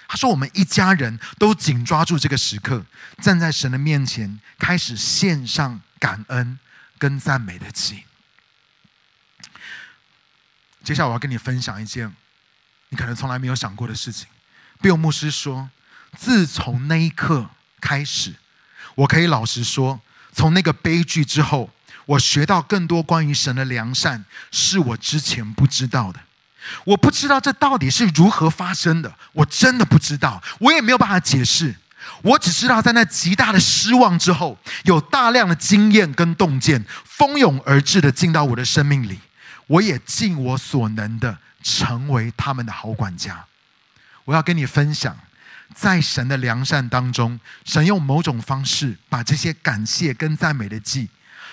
[0.07, 2.83] 他说：“我们一家人都紧抓住这个时刻，
[3.21, 6.57] 站在神的面前，开始献上感恩
[6.97, 8.05] 跟赞美的祭。”
[10.83, 12.11] 接下来我要跟你分享一件
[12.89, 14.25] 你可能从来没有想过的事情。
[14.81, 15.69] 贝尔牧师说
[16.17, 18.33] ：“自从那一刻开始，
[18.95, 20.01] 我可以老实说。”
[20.33, 21.69] 从那个悲剧之后，
[22.05, 26.19] 我学到更多关于神的良善，是我之前不知道的。
[26.83, 31.75] 我不知道这到底是如何发生的，我真的不知道，我也没有办法解释。
[32.21, 39.19] 我只知道，在那极大的失望之后，有大量的经验跟洞见蜂拥而至的进到我的生命里，
[39.67, 43.45] 我也尽我所能的成为他们的好管家。
[44.23, 45.17] 我要跟你分享。
[45.73, 51.09] 在神的良善当中，神用某种方式把这些感谢跟赞美的祭，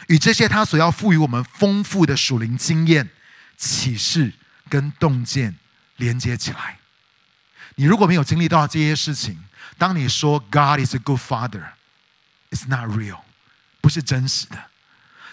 [0.08, 3.08] 与这些他所要赋予我们丰富的属灵经验、
[3.56, 4.32] 启示
[4.68, 5.54] 跟洞见
[5.96, 6.78] 连接起来。
[7.76, 9.42] 你如果没有经历到这些事情，
[9.78, 13.20] 当你说 God is a good father，it's not real，
[13.80, 14.58] 不是真实的。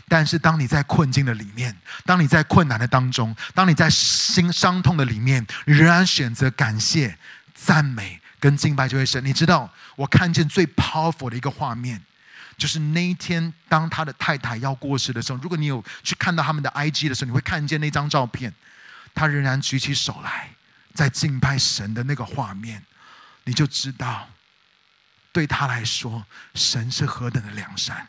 [0.07, 7.17] 但是当你在困境的里面，当你在困难的当中，当你在心伤痛的里面，仍然选择感谢、
[7.53, 8.21] 赞美。
[8.41, 12.01] 跟敬拜这位神，你知道我看见最 powerful 的一个画面，
[12.59, 18.53] 就是那一天当他的太太要过世的时候，如果你有去看到他们的 IG 的时候，你会看见那张照片，
[19.15, 20.49] 他仍然举起手来
[20.93, 22.83] 在敬拜神的那个画面，
[23.45, 24.27] 你就知道
[25.31, 28.07] 对他来说，神是何等的良善。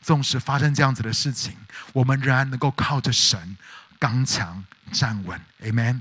[0.00, 1.56] 纵使发生这样子的事情，
[1.92, 3.56] 我们仍然能够靠着神
[4.00, 5.40] 刚强站稳。
[5.60, 6.00] Amen。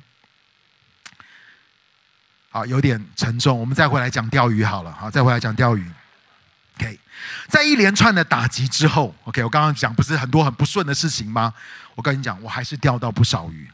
[2.49, 3.60] 好，有点沉重。
[3.60, 4.91] 我们再回来讲钓鱼好了。
[4.91, 5.88] 好，再回来讲钓鱼。
[6.82, 7.00] OK，
[7.48, 11.54] 在一连串的打击之后，OK，我刚刚讲不是很多很不顺的事情吗？
[11.94, 13.70] 我跟你讲，我还是钓到不少鱼。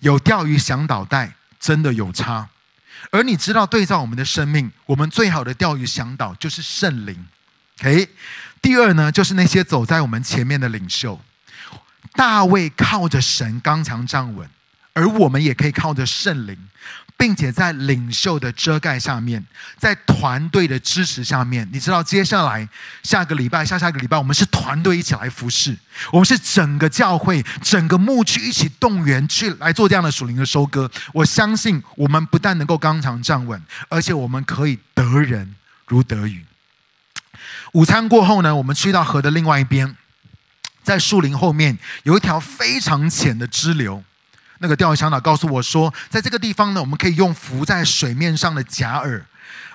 [0.00, 2.46] 有钓鱼响导带，真的有差。
[3.10, 7.26] 而你知道，对照我们的生命，我们最好的钓鱼响导就是圣灵。
[7.80, 8.08] OK，
[8.60, 11.18] 第二呢，就是那些走在我们前面的领袖。
[12.12, 14.48] 大卫靠着神刚强站稳，
[14.92, 16.68] 而我们也可以靠着圣灵。
[17.16, 19.44] 并且在领袖的遮盖下面，
[19.78, 22.68] 在团队的支持下面，你知道，接下来
[23.02, 25.74] 下个礼拜、下下个礼拜，我们是团队一起来服侍，
[26.12, 30.90] 我们是整个教会、整个牧区一起动员去来做这样的属灵的收割。
[31.14, 35.54] 我相信，我们不但能够刚强站稳，而且我们可以得人
[35.86, 36.44] 如得鱼。
[37.72, 39.96] 午餐过后呢，我们去到河的另外一边，
[40.82, 44.04] 在树林后面有一条非常浅的支流。
[44.58, 49.22] 那个钓鱼向导告诉我说，在这个地方呢，我们可以用浮在水面上的假饵，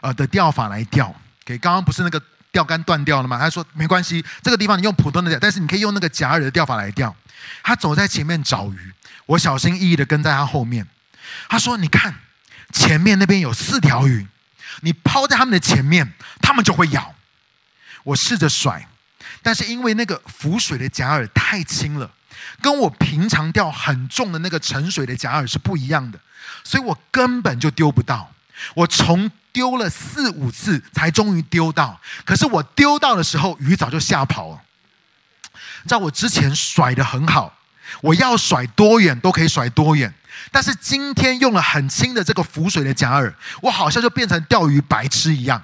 [0.02, 1.14] 呃的钓法来钓。
[1.44, 3.40] 给刚刚不是那个钓竿断掉了吗？
[3.40, 7.16] 他说没关系，这个地方你用普通的钓，但是你可以用那个假饵的钓法来钓。
[7.64, 8.94] 他走在前面找鱼，
[9.26, 10.88] 我小心翼翼的跟在他后面。
[11.48, 12.14] 他说：“你看，
[12.74, 14.28] 前面那边有四条鱼，
[14.82, 17.16] 你抛在他们的前面，他们就会咬。”
[18.04, 18.88] 我试着甩，
[19.42, 22.12] 但是因为那个浮水的假饵太轻了。
[22.62, 26.20] 跟我平常钓很重的那个沉水的假饵是不一样的，
[26.64, 28.32] 所以我根本就丢不到。
[28.76, 34.62] 我从丢了四五次才终于丢到，可是我丢到的时候，鱼早就吓跑了。
[35.88, 37.58] 在我之前甩得很好，
[38.02, 40.14] 我要甩多远都可以甩多远。
[40.52, 45.64] 但是今天用了很轻的这个浮水的假饵，我好像就变成钓鱼白痴一样。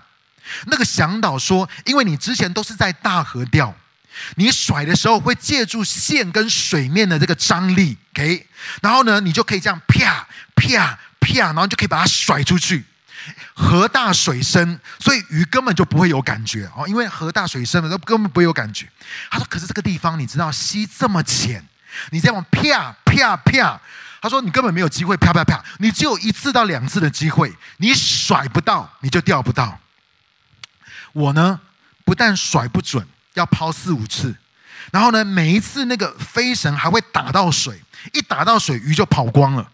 [0.66, 3.74] 那个向导说，因为你之前都是在大河钓，
[4.36, 8.48] 你甩的时候会借助线跟水面的这个张力，OK，
[8.82, 12.84] 然后呢，你就可以这样啪啪啪，然后就可以把它甩出去。
[13.54, 18.88] 河大水深，所以鱼根本就不会有感觉哦，因为河大水深了，都根本不会有感觉。
[19.30, 21.62] 他说：“可是这个地方，你知道溪这么浅，
[22.12, 23.82] 你这样啪啪啪。”
[24.22, 29.78] 他说：“你根本没有机会啪啪啪，你只有一次到两次的机会，你甩不到，你就钓不到。
[31.12, 31.60] 我呢，
[32.06, 33.06] 不但甩不准，
[33.38, 34.36] 要抛四五次，
[34.92, 37.82] 然后呢，每一次那个飞绳还会打到水，
[38.14, 39.72] 一打到水，鱼就跑光了。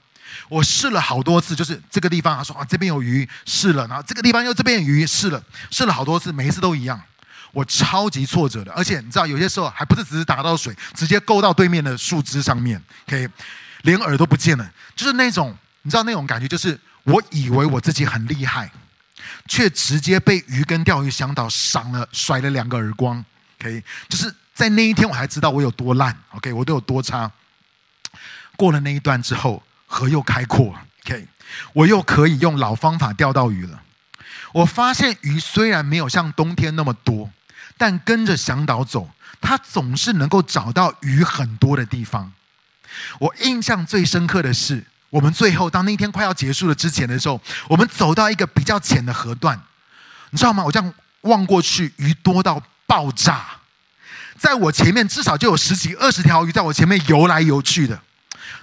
[0.49, 7.02] 我试了好多次，就是这个地方，他说啊，这边有鱼，试了，然后这个地方又这边有鱼，试了，试了好多次，每一次都一样，
[7.52, 8.71] 我超级挫折的。
[8.73, 13.28] 而且你知道，有些时候还不是只是打到水，直接勾到对面的树枝上面，可以。”
[13.84, 18.71] 连饵都不见了，就是那种你知道那种感觉，就是我以为我自己很厉害，
[19.49, 23.26] 却直接被鱼跟钓鱼向导赏了甩了两个耳光。
[23.63, 26.13] OK，就是在那一天我还知道我有多烂。
[26.32, 27.32] OK，我都有多差。
[28.58, 30.76] 过了那一段之后，河又开阔。
[31.06, 31.26] OK，
[31.71, 33.82] 我又可以用老方法钓到鱼了。
[34.52, 37.32] 我发现鱼虽然没有像冬天那么多，
[37.78, 42.34] 但跟着向导走，他总是能够找到鱼很多的地方。
[43.19, 49.60] 我印象最深刻的是，我们最后当那一天快要结束了之前的时候，我们走到一个比较浅的河段，
[50.32, 50.63] 你知道吗？
[50.63, 53.46] 我这样望过去，鱼多到爆炸，
[54.38, 58.00] 在我前面至少就有十几二十条鱼在我前面游来游去的。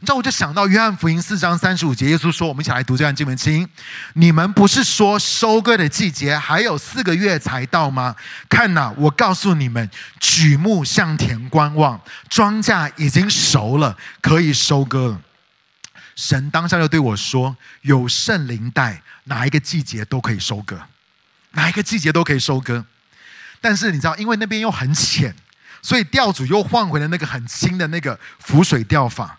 [0.02, 3.68] 你知道，我就想到约翰福音四章三十五节，耶稣说：“我们一起来读这段经文，经
[4.14, 8.16] 你们不是说收割的季节还有四个月才到吗？
[8.48, 15.20] 看呐，我告诉你们，举目向田观望，庄稼已经熟了，可以收割了。”
[16.16, 20.78] 神当下就对我说：“有圣灵带，哪一个季节都可以收割，
[21.52, 22.84] 哪一个季节都可以收割。”
[23.60, 25.34] 但是你知道，因为那边又很浅，
[25.82, 29.38] 所以钓主又换回了那个很轻的那个浮水钓法。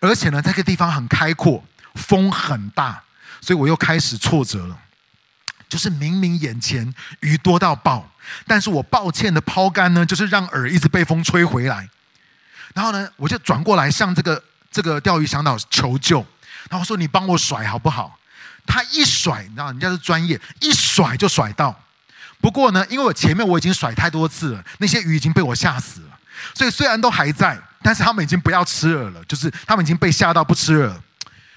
[0.00, 1.62] 而且呢，这个地方很开阔，
[1.94, 3.02] 风很大，
[3.40, 4.78] 所以我又开始挫折了。
[5.68, 8.10] 就是明明眼前鱼多到爆，
[8.46, 11.88] 但是我抱歉的抛竿呢，就是让饵一直被风吹回来。
[12.74, 16.26] 然后呢，我就转过来向这个这个钓鱼向导求救，
[16.70, 18.18] 然后说：“你帮我甩好不好？”
[18.66, 21.78] 他一甩，你知道人家是专业，一甩就甩到。
[22.40, 26.18] 不过呢，因为我前面我已经甩太多次了，那些鱼已经被我吓死了，
[26.54, 27.60] 所以虽然都还在。
[27.82, 30.94] 但是他们已经不要吃饵了，就是他们已经被吓到不吃饵。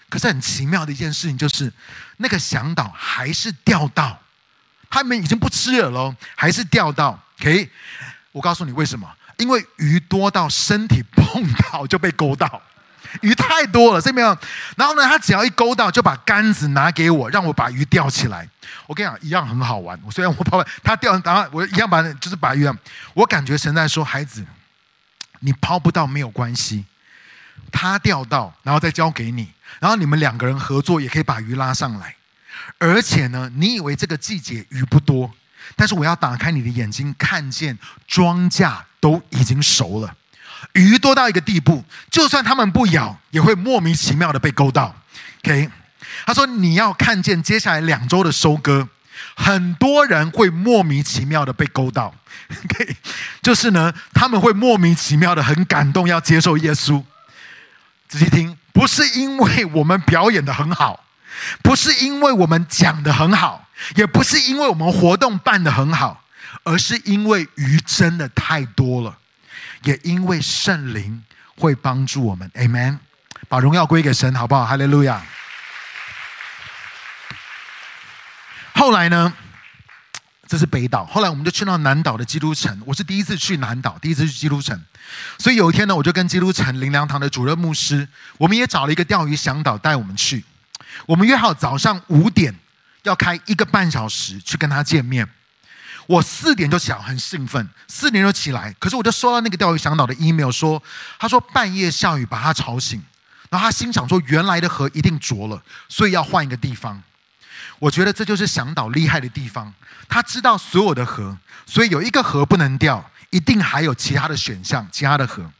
[0.08, 1.70] 可是很奇妙的一件事情就是，
[2.16, 4.18] 那个向导还是钓到，
[4.90, 7.22] 他们已经不吃饵了，还是钓到。
[7.42, 7.70] OK，
[8.32, 9.06] 我告诉你为什么？
[9.36, 12.62] 因为鱼多到身体碰到就被勾到，
[13.22, 14.26] 鱼太多了这边。
[14.76, 18.48] 然后呢，他只要一勾到，就把杆子拿给我，让我把鱼钓起来。
[18.88, 20.00] 我跟你讲，一样很好玩。
[20.06, 22.70] 我虽然我抛，他钓，然后我一样把，就是把鱼。
[23.14, 24.46] 我感觉神在说，孩子。
[25.46, 26.86] 你抛不到没有关系，
[27.70, 32.16] 他钓到，然后再交给你，然后你们两个人合作也可以把鱼拉上来。
[32.78, 35.30] 而且呢，你以为这个季节鱼不多，
[35.76, 40.16] 但是我要打开你的眼睛，看见庄稼都已经熟了，
[40.74, 44.96] 鱼多到一个地步，就算他们不咬，也会莫名其妙的被勾到。
[45.44, 45.70] OK，
[46.26, 48.88] 他说你要看见接下来两周的收割。
[49.36, 52.14] 很多人会莫名其妙的被勾到
[52.66, 52.96] OK，
[53.42, 57.04] 就是呢，他们会莫名其妙的很感动，要接受耶稣。
[58.08, 61.06] 仔细听，不是因为我们表演的很好，
[61.62, 66.24] 不是因为我们讲的很好，也不是因为我们活动办的很好，
[66.64, 69.18] 而是因为鱼真的太多了，
[69.84, 71.24] 也因为圣灵
[71.58, 72.50] 会帮助我们。
[72.56, 72.98] Amen，
[73.48, 74.66] 把荣耀归给神，好不好？
[74.66, 75.22] 哈利路亚。
[78.74, 79.34] 后来呢，
[80.48, 81.06] 这是北岛。
[81.06, 82.82] 后来我们就去到南岛的基督城。
[82.86, 84.80] 我是第一次去南岛，第一次去基督城。
[85.38, 88.08] 所以有一天呢，我就跟基督城灵粮堂的主任牧师，
[88.38, 90.44] 我们也找了一个钓鱼向导带我们去。
[91.06, 92.54] 我们约好早上五点
[93.04, 95.28] 要开一个半小时去跟他见面。
[96.08, 98.74] 我四点就起来，很兴奋，四点就起来。
[98.80, 100.82] 可是我就收到那个钓鱼向导的 email 说，
[101.18, 103.02] 他说半夜下雨把他吵醒，
[103.50, 107.02] 然后他心想说原来的河一定浊了，所以要换一个地方。
[107.80, 109.74] 我觉得这就是向导厉害的地方，
[110.08, 115.52] 他知道所有的河，所以有一个河不能钓，一定还有其他的选项，其他的河。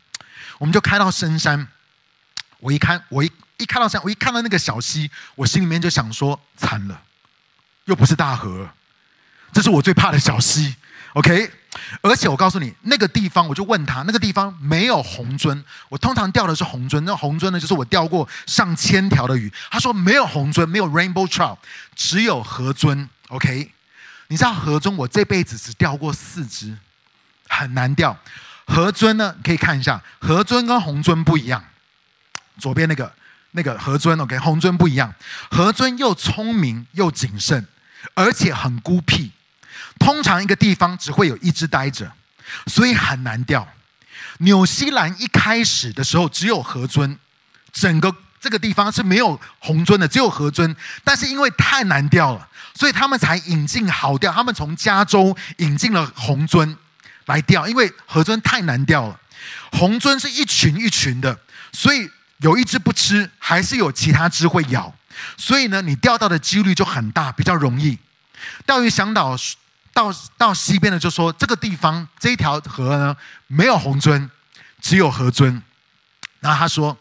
[0.58, 1.68] 我们就开到深山，
[2.60, 7.02] 我一看，我一一看到山，我一看到那个小溪，我心里面就想说：惨了，
[7.86, 8.70] 又不是大河，
[9.54, 10.76] 这是我最怕的小溪。
[11.14, 11.52] OK，
[12.02, 15.64] 而且我告诉你，那个地方我就问他，那个地方没有红尊。
[15.90, 19.54] 我通常钓的是红尊，那红尊呢，就是我钓过上千条的鱼。
[19.70, 21.58] 他说没有红尊，没有 rainbow trout，
[21.96, 23.08] 只有河尊。
[23.28, 23.72] OK，
[24.30, 26.76] 你知道河尊我这辈子只钓过四只，
[27.48, 28.18] 很难钓。
[28.66, 31.64] 河尊呢，可以看一下，河尊跟红尊不一样。
[32.58, 33.14] 左边那个
[33.52, 35.14] 那个河尊，OK，红尊不一样。
[35.52, 37.68] 河尊又聪明又谨慎，
[38.16, 39.32] 而且很孤僻。
[40.04, 42.12] 通常一个地方只会有一只待着，
[42.68, 43.66] 所以很难钓。
[44.40, 47.18] 纽西兰一开始的时候只有河鱒，
[47.72, 50.76] 整个这个地方是没有红鱒的，只有河鱒。
[51.06, 52.46] 但是因为太难钓了，
[52.76, 54.30] 所以他们才引进好钓。
[54.34, 56.76] 他们从加州引进了红鱒
[57.28, 59.18] 来钓，因为河鱒太难钓了。
[59.72, 61.40] 红鱒是一群一群的，
[61.72, 64.94] 所以有一只不吃，还是有其他只会咬。
[65.38, 67.98] 所以呢，你钓到的几率就很大，比较容易。
[68.66, 69.38] 钓鱼向导。
[69.94, 73.16] 到到西边的就说这个地方这一条河呢，
[73.48, 74.30] 没有红尊，
[74.82, 75.62] 只有河尊。
[76.40, 76.98] 然后他说，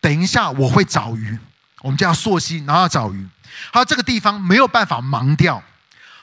[0.00, 1.36] 等一下我会找鱼，
[1.80, 3.26] 我们叫溯溪，然后要找鱼。
[3.72, 5.62] 他说这个地方没有办法盲钓，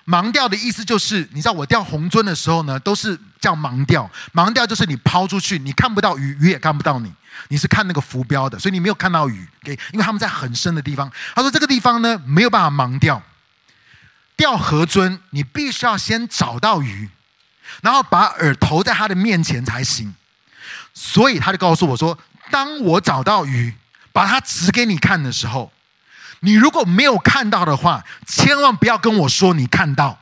[0.05, 4.09] 盲钓的意思就是，你知道我钓红尊的时候呢，都是叫盲钓。
[4.33, 7.11] 盲钓就是你抛出去，你看不到鱼，鱼也看不到你，
[7.49, 9.47] 你是看那个浮标的，所以你没有看到鱼。
[9.63, 11.11] 给，因为他们在很深的地方。
[11.35, 13.21] 他说这个地方呢，没有办法盲钓。
[14.41, 17.07] 钓河尊，你必须要先找到鱼，
[17.83, 20.15] 然后把饵投在他的面前才行。
[20.95, 22.17] 所以他就告诉我说
[22.49, 23.75] ：“当我找到鱼，
[24.11, 25.71] 把它指给你看的时候，
[26.39, 30.17] 你如果没有看到的话，千万不要跟我说你看到，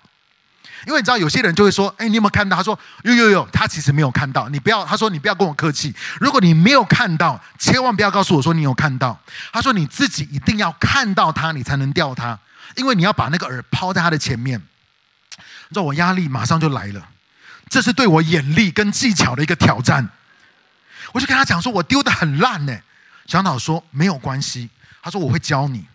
[0.85, 4.49] 因为你知道有些人就会说：‘哎，你有没有看到？’他说：‘有有有。’他其实没有看到。
[4.49, 5.95] 你不要，他说你不要跟我客气。
[6.19, 9.17] 如果你没有看到，千万不要告诉我说你有看到。
[9.53, 12.37] 他说你自己一定要看到它，你才能钓它。”
[12.75, 17.09] 因为你要把那个饵抛在他的前面，你知道我压力马上就来了，
[17.69, 20.09] 这是对我眼力跟技巧的一个挑战。
[21.11, 22.79] 我就跟他讲说，我丢的很烂呢。
[23.25, 24.69] 向导说没有关系，
[25.01, 25.85] 他说我会教你。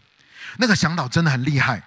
[0.59, 1.83] 那个向导真的很厉害，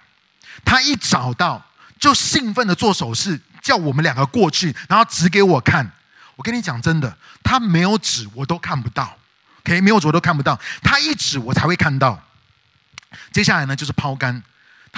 [0.64, 1.64] 他一找到
[1.98, 5.90] 就兴奋的做手势，叫我们两个过去，然后指给我看。
[6.36, 9.16] 我跟你讲真的，他没有指我都看不到
[9.60, 12.22] ，OK，没有指我都看不到，他一指我才会看到。
[13.32, 14.42] 接下来呢，就是抛竿。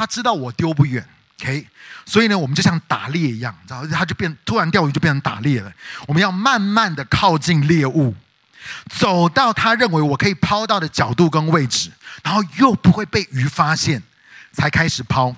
[0.01, 1.07] 他知道我丢不远
[1.43, 1.69] ，OK，
[2.07, 5.71] 所以呢，我们就像打猎一样，然后他就变，突然钓鱼就变成打猎了。
[6.09, 8.17] 我们要慢慢的靠近猎物，
[8.89, 11.93] 走到他认为我可以抛到的角度跟位置，
[12.23, 14.03] 然后又不会被鱼发现，
[14.53, 15.31] 才开始抛。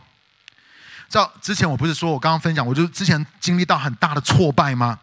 [1.09, 4.97] 知道之前我不是说我刚刚分享，我就之前经历到很大的挫败吗？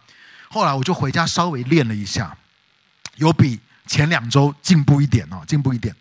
[0.48, 2.34] 后来我就回家稍微练了一下，
[3.16, 5.94] 有比前两周进步一点哦，进步一点。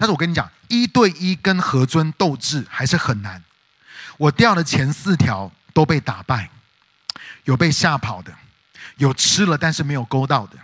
[0.00, 3.44] 但是我跟你讲，一对一跟何尊斗智还是很难。
[4.16, 6.48] 我钓的前四条都被打败，
[7.44, 8.32] 有被吓跑的，
[8.96, 10.56] 有吃了但是没有勾到的，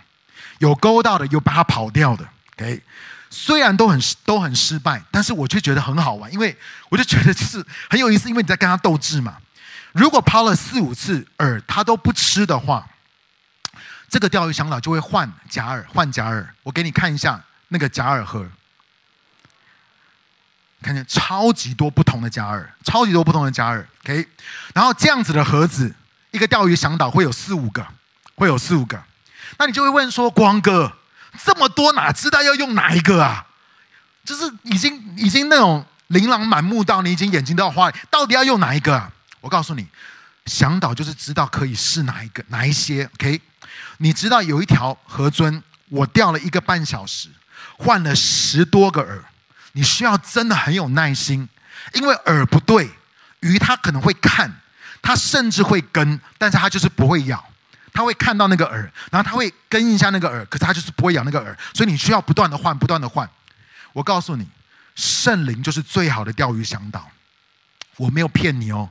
[0.57, 2.27] 有勾到的有把它跑掉的。
[2.55, 2.81] OK，
[3.29, 6.57] 虽然都很都很失败，但是我却觉得很好玩，因为
[6.89, 9.37] 我就觉得就是很有意思，因为你在跟他斗智嘛。
[9.91, 12.87] 如果抛了四五次饵，他都不吃的话，
[14.09, 16.43] 这个钓鱼向导就会换假饵，换假饵。
[16.63, 18.49] 我给你看一下那个假饵盒。
[20.81, 24.27] 看见超级多不同的加饵，超级多不同的加饵，OK。
[24.73, 25.93] 然后这样子的盒子，
[26.31, 27.85] 一个钓鱼响导会有四五个，
[28.35, 29.01] 会有四五个。
[29.57, 30.93] 那你就会问说：“光哥，
[31.43, 33.47] 这么多哪知道要用哪一个啊？
[34.23, 39.11] 就是已经已经那种琳琅满目到你已经眼睛都要花，到底要用哪一个啊？”
[39.41, 39.87] 我告诉你，
[40.45, 43.41] 向导就是知道可以试哪一个，哪一些，OK。
[43.97, 47.29] 你知道有一条河鱒，我钓了一个半小时，
[47.77, 49.21] 换了十多个饵。
[49.77, 51.47] 你需要真的很有耐心，
[51.93, 52.89] 因为饵不对，
[53.41, 54.51] 鱼它可能会看，
[55.03, 57.47] 它甚至会跟，但是它就是不会咬，
[57.93, 58.71] 它会看到那个饵，
[59.11, 63.29] 然后它会跟一下那个饵，可是它就是不会咬那个饵，所以你需要不断的换，不断的换。
[63.93, 64.47] 我告诉你，
[64.95, 67.07] 圣灵就是最好的钓鱼向导，
[67.97, 68.89] 我没有骗你哦。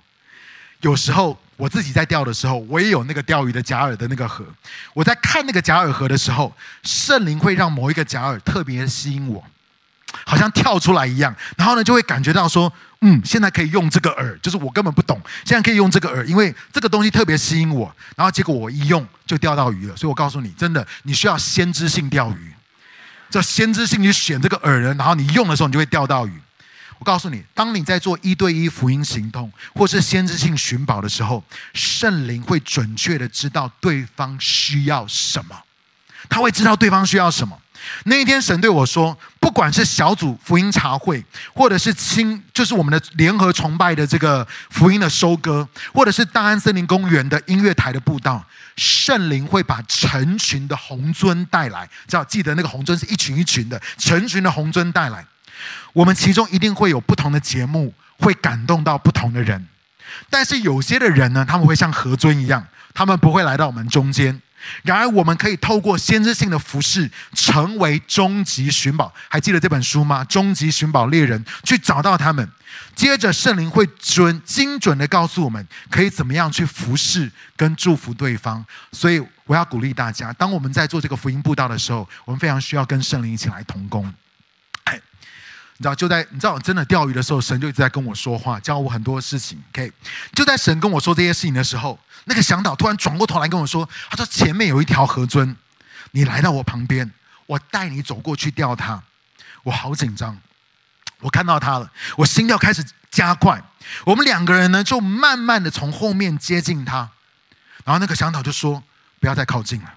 [0.83, 4.47] 有时候我自己在钓的时候，我也有那个钓鱼的假饵的那个盒，
[4.95, 9.45] 我在看那个假饵盒的时候，圣灵会让某一个假饵特别吸引我。
[10.25, 17.95] 好像跳出来一样，然后呢，就会感觉到说，嗯，现在可以用这个饵，就是我根本不懂，现在可以用这个饵，因为这个东西特别吸引我。
[18.17, 22.55] 然后结果我一用就钓到鱼了，所以我告诉你，真的，你需要先知性钓鱼，
[23.31, 26.33] 叫先知性去选这个饵人，然后你用的时候你就会钓到鱼。
[26.99, 31.45] 我告诉你，当你在做一对一福音行动或是先知性寻宝的时候，
[31.75, 35.55] 圣灵会准确的知道对方需要什么，
[36.31, 37.61] 他会知道对方需要什么。
[38.05, 41.25] 那一天，神对我说：“不管是小组福音茶会，
[41.55, 48.45] 或者是亲，就是我们的联合崇拜的这个福音的收割，或者是大安森林公园的音乐台的布道，
[48.77, 51.89] 圣灵会把成群的红尊带来。
[52.07, 55.25] 只要记得那个红尊是一群一群的，成群的红尊带来。
[55.93, 59.67] 我们其中一定会有不同的节目，会感动到不同的人。
[60.31, 64.41] 但是有些的人呢，他们会像何尊一样，他们不会来到我们中间。”
[64.83, 69.13] 然而，我们可以透过先知性的服饰，成为终极寻宝。
[69.29, 70.25] 还记得这本书吗？
[70.25, 72.49] 终极寻宝猎人去找到他们。
[72.95, 78.65] 接着，圣灵会准精准的告诉我们，可以怎么样去服侍跟祝福对方。
[78.93, 84.13] 所以，我要鼓励大家，当我们在做这个福音布道的时候，我们非常需要跟圣灵一起来同工。
[85.79, 89.63] 你知道，就在你知道我真的钓鱼的时候，神就一直在跟我说话，教我很多事情。
[89.73, 89.93] OK，
[90.33, 91.99] 就在神跟我说这些事情的时候。
[92.29, 95.55] 那个向导突然转过头来跟我说：“他说前面有一条河尊，
[96.11, 97.09] 你来到我旁边，
[97.47, 99.01] 我带你走过去钓它。”
[99.63, 100.37] 我好紧张，
[101.21, 103.63] 我看到他了，我心跳开始加快。
[104.05, 107.09] 我们两个人呢，就慢慢的从后面接近他。
[107.85, 108.83] 然后那个向导就说
[109.21, 109.95] ：“不要再靠近了，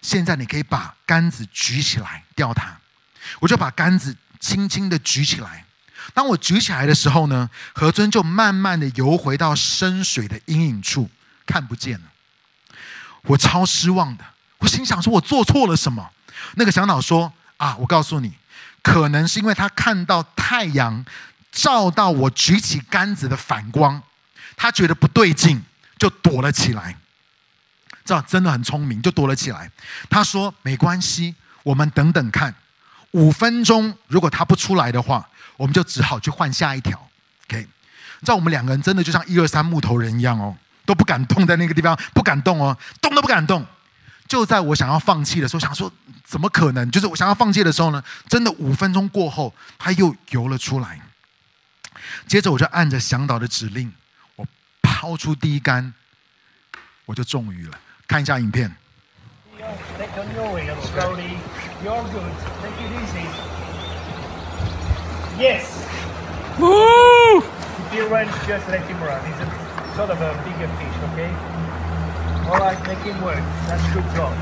[0.00, 2.76] 现在你可以把杆子举起来钓它。”
[3.38, 5.64] 我就把杆子轻轻的举起来。
[6.12, 11.08] 当我举起来的时候呢，河尊就慢慢的游回到深水的阴影处。
[11.44, 12.06] 看不见了，
[13.22, 14.24] 我超失望的。
[14.58, 16.10] 我心想说，我做错了什么？
[16.54, 18.32] 那个小脑说：“啊，我告诉你，
[18.80, 21.04] 可能是因为他看到太阳
[21.50, 24.00] 照到我举起杆子的反光，
[24.56, 25.62] 他觉得不对劲，
[25.98, 26.96] 就躲了起来。
[28.04, 29.70] 这真的很聪明，就躲了起来。
[30.08, 31.34] 他说：没关系，
[31.64, 32.54] 我们等等看，
[33.12, 36.98] 五分钟，如果他不出来的话，我们就只好去换下一条。
[37.46, 37.66] OK，你
[38.20, 43.64] 知道我们两个人真的就像一二三木头人一样哦。”都不敢动，在那个地方不敢动哦，动都不敢动。
[44.26, 45.90] 就在我想要放弃的时候，想说
[46.24, 46.90] 怎么可能？
[46.90, 51.00] 就是我想要放弃的时候呢，真的五分钟过后，他又游了出来。
[52.26, 53.92] 接着我就按着向导的指令，
[54.34, 54.44] 我
[54.82, 55.94] 抛出第一杆，
[57.06, 57.78] 我就中鱼了。
[58.08, 58.74] 看一下影片。
[69.97, 71.31] sort of a bigger fish, okay?
[72.49, 73.41] All right, make him work.
[73.67, 74.33] That's good job.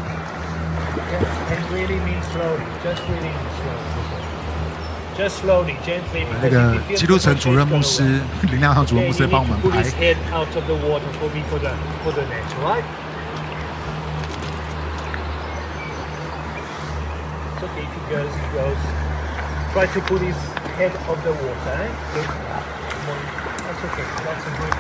[1.12, 2.68] Yeah, and really means slowly.
[2.84, 3.96] Just really means slowly.
[5.16, 6.28] Just slowly, gently.
[6.44, 8.04] 那个基督城主任牧师、
[8.44, 9.82] 灵粮堂主任牧师帮我们拍。
[18.11, 18.81] Goes, he goes.
[19.73, 20.37] Try to put his
[20.75, 21.79] head of the water.
[21.79, 21.89] Eh?
[22.15, 22.27] Good.
[23.65, 24.07] That's okay.
[24.27, 24.75] That's a good.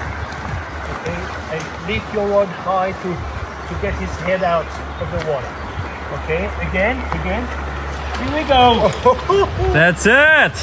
[0.91, 1.20] Okay,
[1.55, 3.11] and lift your rod high to,
[3.68, 4.66] to get his head out
[5.01, 5.53] of the water.
[6.24, 7.47] Okay, again, again.
[8.18, 8.91] Here we go.
[9.72, 10.55] That's it.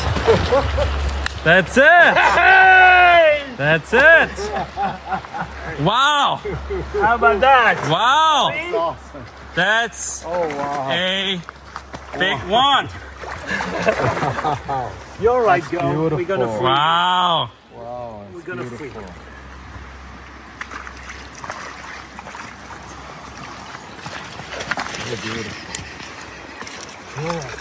[1.43, 2.13] That's it.
[3.57, 4.51] That's it.
[5.81, 6.41] Wow.
[7.01, 7.87] How about that?
[7.89, 8.95] Wow.
[9.13, 9.19] See?
[9.55, 10.91] That's Oh wow!
[10.91, 11.41] a
[12.18, 12.88] big one.
[15.20, 16.10] You're right, go.
[16.10, 16.58] We're gonna beautiful.
[16.58, 16.66] free.
[16.66, 17.50] Wow.
[17.74, 18.88] Wow, We're it's gonna beautiful.
[18.88, 19.04] free.
[25.04, 25.58] Really beautiful.
[27.22, 27.60] You're right.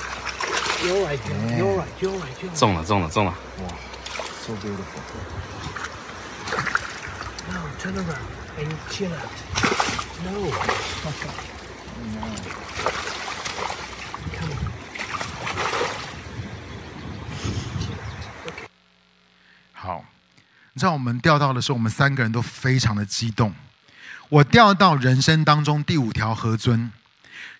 [0.83, 1.33] You're right, Joe.
[1.55, 1.91] You're right.
[2.01, 2.41] You're right.
[2.41, 2.55] You're right.
[2.57, 3.33] 中了，中了，中了。
[4.45, 5.01] So beautiful.
[7.51, 8.27] No, turn around
[8.57, 9.35] and chill out.
[10.23, 10.33] No.
[11.03, 11.13] Come
[20.76, 23.50] 你知道我们钓到的时候，我们三个人都非常的激动。
[24.28, 26.92] 我钓到人生当中第五条河尊，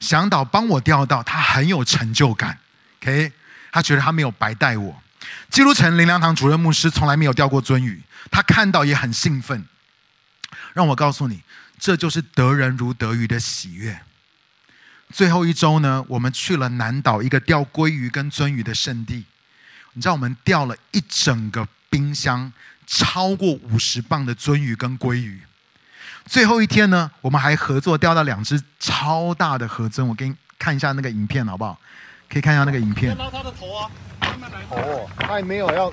[0.01, 2.59] 向导帮我钓到，他很有成就感。
[3.01, 3.33] OK，
[3.73, 5.03] 他觉得他没有白带我。
[5.49, 9.65] 基督城灵粮堂主任牧师从来没有钓过鱒鱼，他看到也很兴奋。
[10.75, 11.43] 让我告诉你，
[11.79, 13.99] 这就是得人如得鱼的喜悦。
[15.11, 19.25] 最后一周呢，我们去了南岛一个钓鲑鱼跟鳟鱼的圣地。
[19.95, 22.53] 你知道我们钓了一整个冰箱，
[22.87, 25.43] 超过五十磅的鳟鱼跟鲑鱼。
[26.25, 30.07] 最后一天呢，我们还合作钓到两只超大的河尊。
[30.07, 31.79] 我给你看一下那个影片好不好？
[32.29, 33.17] 可以看一下那个影片。
[34.69, 35.89] 哦，他还没有要，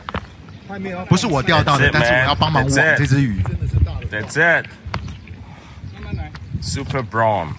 [0.67, 1.05] 他还没有要。
[1.05, 3.43] 不是我钓到的，it, 但是我.要帮忙网这只鱼。
[3.43, 4.07] 真的是大的。
[4.09, 4.65] That's it.
[5.93, 7.49] 慢慢来，Super brown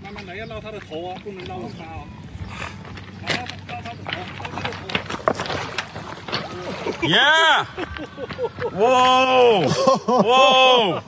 [0.00, 2.06] 慢慢来，要捞它的头啊，不能捞它哦。
[3.20, 4.61] 好，捞捞它的头，捞它的头。
[7.02, 7.66] Yeah.
[8.72, 9.68] Whoa.
[10.22, 11.02] Whoa.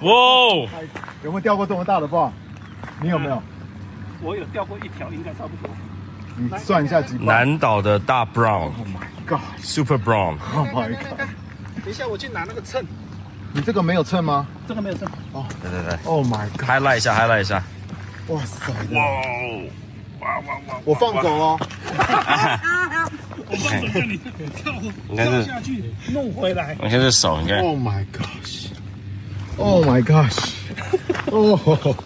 [0.00, 0.68] Whoa.
[1.22, 2.30] 有没有钓过这么大的蚌？
[3.02, 3.42] 你有没有？
[4.22, 5.70] 我有钓过一条，应该差不多。
[6.36, 11.18] 你算一下几磅南岛的大 brown，？Oh my god！super brown，Oh my god！
[11.82, 12.82] 等一下我去拿那个秤，
[13.52, 15.08] 你这个没有秤吗这个没有秤。
[15.32, 17.62] 哦对对对？Oh my god！，highlight 一下，highlight 一下，
[18.28, 18.72] 哇塞！
[18.72, 19.70] 哇哦，
[20.20, 21.58] 哇哇哇，我放走哦。
[23.50, 24.72] 我放手让你跳
[25.14, 26.76] 跳下去弄回来。
[26.78, 30.52] 我看这手，你看，Oh my gosh！Oh my gosh！
[31.26, 31.96] 哦，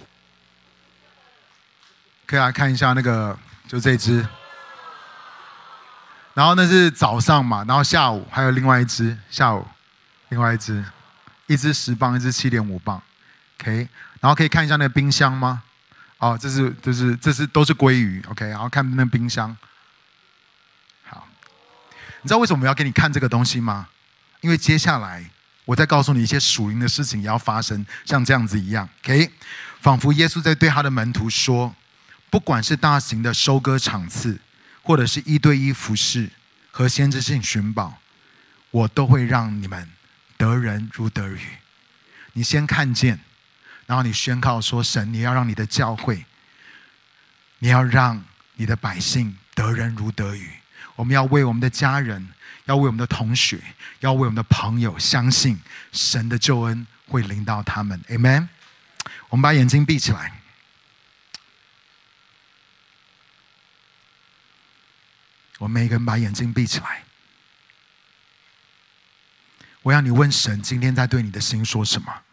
[2.27, 3.39] 可以来看一下那个，
[3.69, 4.27] 就这只。
[6.33, 9.65] 然后那是早上嘛，然后下午还有另外一只，下午
[10.31, 10.83] 另外一只，
[11.47, 13.01] 一只十磅，一只七点五磅。
[13.61, 13.87] OK，
[14.21, 15.63] 然后可以看一下那个冰箱吗？
[16.19, 18.25] 哦，这是这是这是都是鲑鱼。
[18.31, 19.55] OK，然后看那个冰箱。
[22.25, 23.87] 你知道为什么我要给你看这个东西吗？
[24.41, 25.25] 因为接下来
[25.65, 28.89] 我再告诉你一些属灵的事情也要发生，像这样子一样。
[29.05, 29.31] OK，
[29.81, 31.75] 仿佛耶稣在对他的门徒说。
[32.31, 34.41] 不管是大型的收割场次，
[34.83, 36.29] 或者是一对一服侍
[36.73, 38.01] 和先知性寻宝，
[38.73, 39.89] 我都会让你们
[40.37, 41.39] 得人如得鱼。
[42.33, 43.21] 你先看见，
[43.87, 46.27] 然后你宣告说：“神，你要让你的教会，
[47.61, 50.51] 你要让你的百姓得人如得鱼。
[50.97, 52.29] 我们要为我们的家人，
[52.65, 53.61] 要为我们的同学，
[54.01, 55.61] 要为我们的朋友，相信
[55.93, 58.01] 神的救恩会临到他们。
[58.09, 58.49] Amen。
[59.29, 60.33] 我们把眼睛闭起来。”
[65.59, 67.05] 我们每个人把眼睛闭起来。
[69.83, 72.24] 我要你问神，今天在对你的心说什么？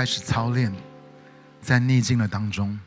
[0.00, 0.74] 开始操练，
[1.60, 2.80] 在逆境的当中，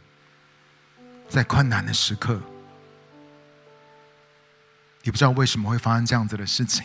[1.30, 2.42] 在困难的时刻，
[5.04, 6.84] 你不知道为什么会发生这样子的事情，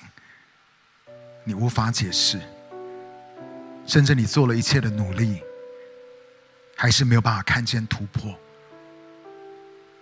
[1.44, 2.38] 你无法解释，
[3.86, 5.40] 甚至你做了一切的努力，
[6.76, 8.38] 还是没有办法看见突破。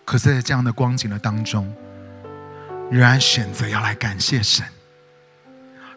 [0.04, 1.72] 可是，在这样的光景的当中，
[2.90, 4.66] 仍然选择要来感谢神，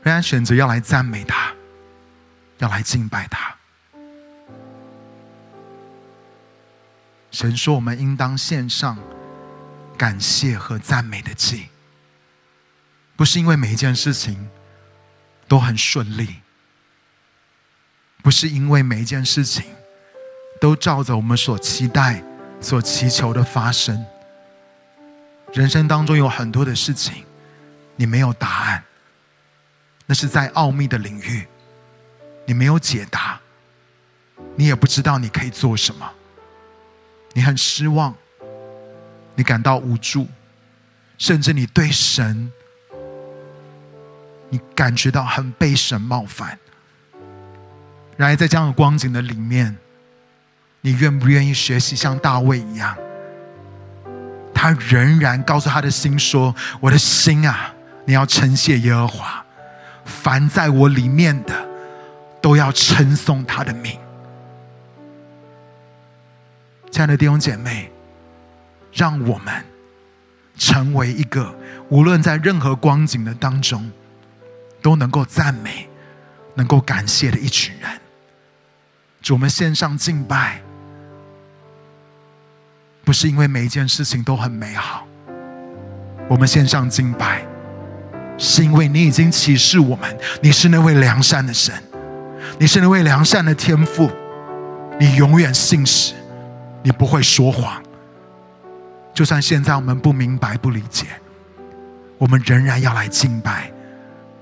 [0.03, 1.51] 仍然选择要来赞美他，
[2.59, 3.55] 要来敬拜他。
[7.31, 8.97] 神说：“我们应当献上
[9.97, 11.69] 感谢和赞美的祭，
[13.15, 14.49] 不是因为每一件事情
[15.47, 16.37] 都很顺利，
[18.23, 19.63] 不是因为每一件事情
[20.59, 22.23] 都照着我们所期待、
[22.59, 24.05] 所祈求的发生。
[25.53, 27.23] 人生当中有很多的事情，
[27.95, 28.83] 你没有答案，
[30.07, 31.47] 那是在奥秘的领域，
[32.45, 33.39] 你没有解答，
[34.55, 36.13] 你也不知道你可以做什么。”
[37.39, 38.13] 你很失望，
[39.33, 40.27] 你感到无助，
[41.17, 42.51] 甚至你对神，
[44.49, 46.59] 你感觉到很被神冒犯。
[48.17, 49.77] 然而，在这样的光景的里面，
[50.81, 52.93] 你愿不愿意学习像大卫一样？
[54.53, 57.73] 他仍然告诉他的心说：“我的心啊，
[58.03, 59.45] 你要称谢耶和华，
[60.03, 61.69] 凡在我里面的，
[62.41, 63.97] 都要称颂他的名。”
[66.91, 67.91] 亲爱的弟兄姐妹，
[68.91, 69.53] 让我们
[70.57, 71.53] 成为一个
[71.89, 73.89] 无论在任何光景的当中，
[74.81, 75.87] 都能够赞美、
[76.55, 77.89] 能够感谢的一群人。
[79.21, 80.61] 主，我们献上敬拜，
[83.03, 85.05] 不是因为每一件事情都很美好，
[86.27, 87.45] 我们献上敬拜，
[88.37, 91.75] 是因为你已经启示我们，你是那位良善的神，
[92.57, 94.09] 你是那位良善的天父，
[94.99, 96.15] 你永远信实。
[96.89, 97.79] 你不会说谎，
[99.13, 101.05] 就算现在我们不明白、不理解，
[102.17, 103.71] 我们仍然要来敬拜，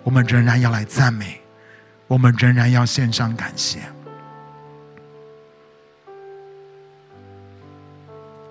[0.02, 1.42] 我们仍然要来赞美，
[2.08, 3.80] 我们仍然要献上感谢。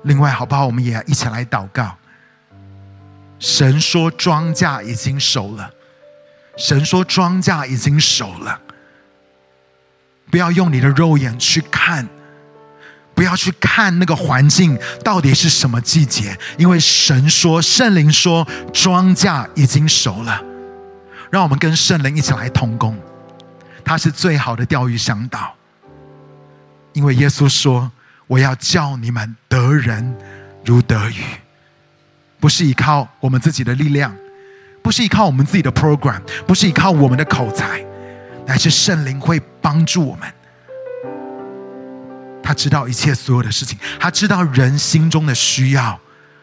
[0.02, 0.66] 另外，好不好？
[0.66, 1.96] 我们也一起来祷告。
[3.38, 5.70] 神说庄稼已经熟了，
[6.58, 8.60] 神说庄稼已经熟了，
[10.30, 12.06] 不要用你的肉眼去看。
[13.16, 20.40] 不要去看那个环境到底是什么季节，因为神说，圣灵说，庄稼已经熟了。
[21.30, 22.94] 让我们跟圣灵一起来同工，
[23.82, 25.54] 他是最好的钓鱼向导。
[26.92, 27.90] 因为耶稣说
[28.28, 30.14] ：“我要叫你们得人
[30.64, 31.24] 如得鱼。”
[32.38, 34.14] 不是依靠我们自己的力量，
[34.82, 37.82] 不是依靠我们自己的 program，不是依靠我们的口才，
[38.46, 40.30] 乃是圣灵会帮助我们。
[42.46, 45.98] 他知道一切所有的事情，他知道人心中的需要，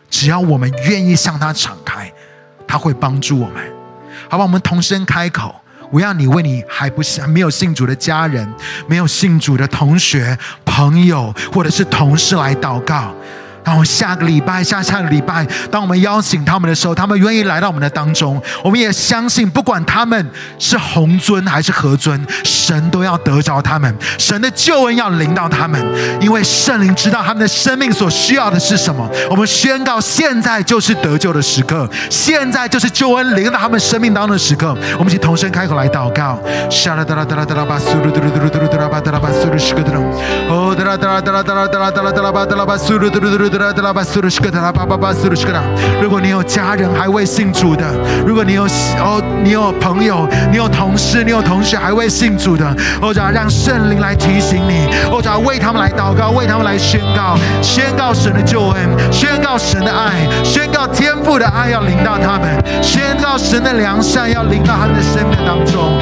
[0.10, 2.12] 只要我们愿意向他敞开，
[2.68, 3.64] 他会帮助我们。
[4.30, 5.56] 好吧，我们同声开口，
[5.92, 8.54] 我要你为你还不是没有信主的家人、
[8.86, 13.16] 没有信主的同学、朋友或者是同事来祷告。
[13.64, 18.42] 然后下个礼拜、下下个礼拜，当我们邀请他们的时候，他们愿意来到我们的当中。
[18.64, 25.82] 我们也相信，不管他们是红尊还是何尊，神都要得着他们，神的救恩要临到他们，
[26.22, 29.10] 因为圣灵知道他们的生命所需要的是什么。
[29.30, 34.78] 我们宣告，现在就是得救的时刻，现在就是救恩临到他们生命当中的时刻。
[34.98, 36.40] 我们一起同声开口来祷告。
[46.02, 47.86] 如果你有家人还未信主的，
[48.26, 48.64] 如果你有
[48.98, 66.00] 哦，你有朋友，你有同事，你有同学还未信主的，或者让圣灵来提醒你，或者为他们来祷告，为他们来宣告，宣告神的救恩，宣告神的爱，宣告天父的爱要临到他们，宣告神的良善要临到他们的生命当中。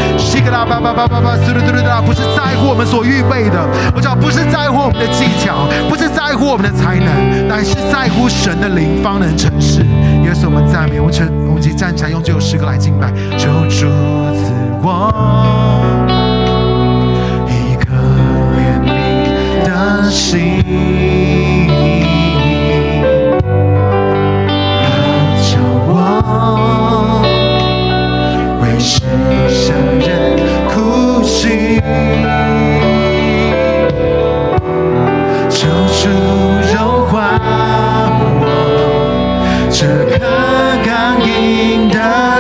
[2.02, 3.60] 不是在乎我们所预备的，
[3.96, 7.41] 我讲不是在乎我们的技巧，不是在乎我们的才能。
[7.48, 9.82] 乃是在乎神的灵方能成事。
[10.24, 13.12] 耶稣，我们赞美，我们成，我们起站起来，用这首诗歌来敬拜。
[13.38, 13.88] 求主
[14.36, 15.12] 赐我
[17.48, 17.94] 一颗
[18.56, 18.90] 怜悯
[19.66, 20.64] 的心，
[24.88, 24.90] 好
[25.42, 25.50] 叫
[25.88, 25.92] 我
[28.62, 29.02] 为世
[29.50, 30.10] 上人
[30.70, 31.82] 哭泣。
[39.82, 40.20] 这颗
[40.86, 42.31] 感应的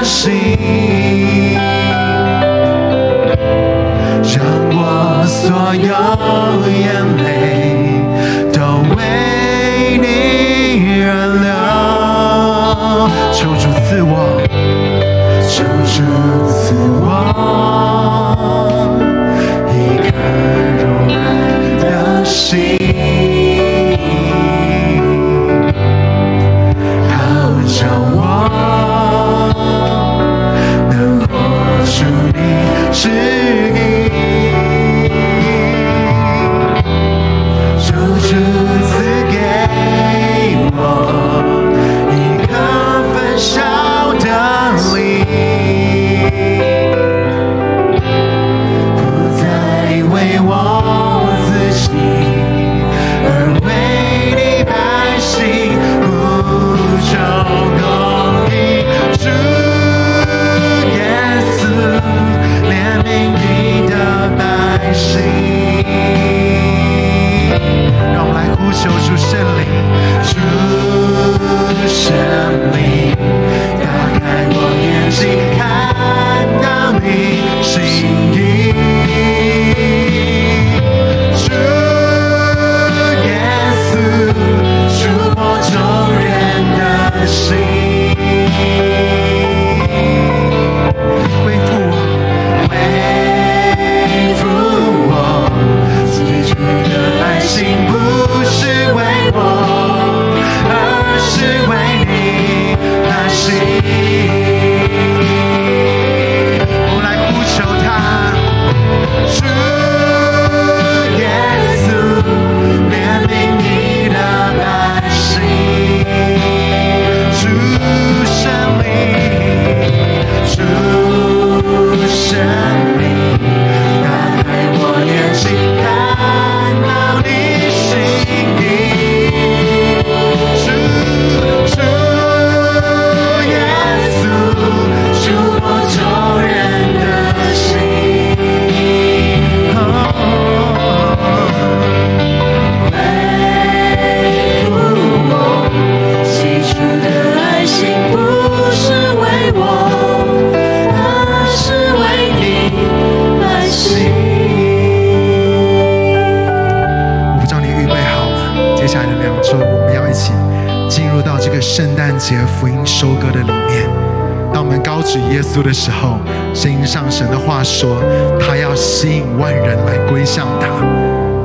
[165.59, 166.17] 的时候，
[166.53, 167.97] 圣经上神的话说，
[168.39, 170.67] 他要吸引万人来归向他。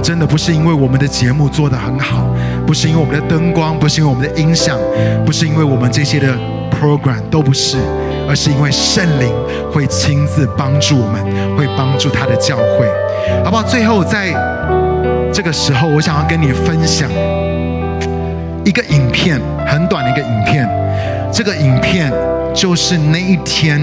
[0.02, 2.28] 真的不是因为我们的节目做得很好，
[2.66, 4.78] 不是因为我们的灯光，不是因为我们的音响，
[5.24, 6.28] 不是因为我们这些的
[6.70, 7.78] program 都不是，
[8.28, 9.32] 而是因为圣灵
[9.72, 11.24] 会亲自帮助我们，
[11.56, 12.86] 会帮助他的教会，
[13.44, 13.62] 好不好？
[13.64, 14.28] 最后在
[15.32, 17.10] 这个时候，我想要跟你分享
[18.64, 20.68] 一个影片，很短的一个影片。
[21.32, 22.12] 这个影片
[22.56, 23.78] 就是那一天，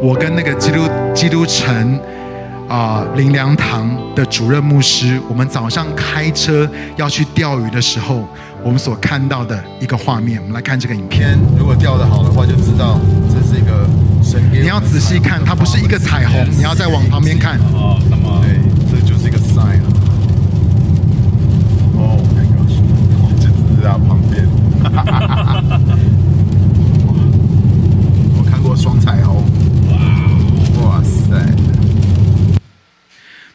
[0.00, 0.78] 我跟那个基督
[1.12, 2.00] 基督城
[2.68, 8.24] 啊灵粮堂的主任牧师，我们早上开车要去钓鱼的时候，
[8.62, 10.38] 我们所看到的一个画面。
[10.40, 13.88] 我们来看这个影片，如果钓得好的话，就知道这是一个
[14.22, 14.40] 神。
[14.52, 17.58] 你要仔细看，它不是一个彩虹，你要再往旁边看。
[17.74, 18.40] 哦，那么？
[18.44, 19.80] 对，这就是一个 sign。
[21.98, 22.78] 哦，my gosh，
[23.42, 24.46] 就只是在旁边。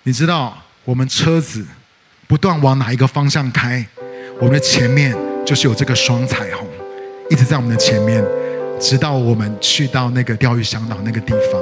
[0.08, 1.66] 你知道我们车子
[2.30, 3.86] 不断往哪一个方向开，
[4.39, 5.14] 我们的前面
[5.45, 6.66] 就是有这个双彩虹，
[7.30, 8.24] 一直在我们的前面，
[8.80, 11.62] 直到我们去到那个钓鱼向导那个地方。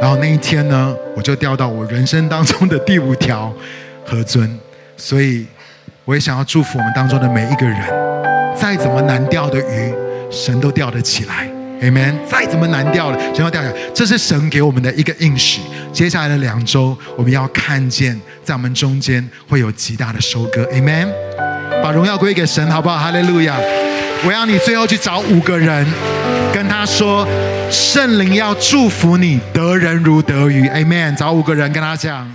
[0.00, 3.54] 然后那一天呢，我就钓到我人生当中的第五条
[4.04, 4.58] 河尊。
[4.96, 5.46] 所以
[6.04, 7.80] 我也想要祝福我们当中的每一个人，
[8.56, 9.94] 再怎么难钓的鱼，
[10.32, 11.48] 神都钓得起来。
[11.80, 13.74] Amen，再怎么难掉了，全要掉下来。
[13.94, 15.60] 这是神给我们的一个应许。
[15.92, 20.64] 接下来的两周，我们要看见在我们中间会有极大的收割。
[20.72, 21.08] Amen，
[21.82, 22.98] 把荣耀归给神，好不好？
[22.98, 23.56] 哈利路亚！
[24.26, 25.86] 我要你最后去找五个人，
[26.52, 27.26] 跟他说，
[27.70, 30.68] 圣灵要祝福你，得人如得鱼。
[30.68, 32.28] Amen，找五个人跟他讲。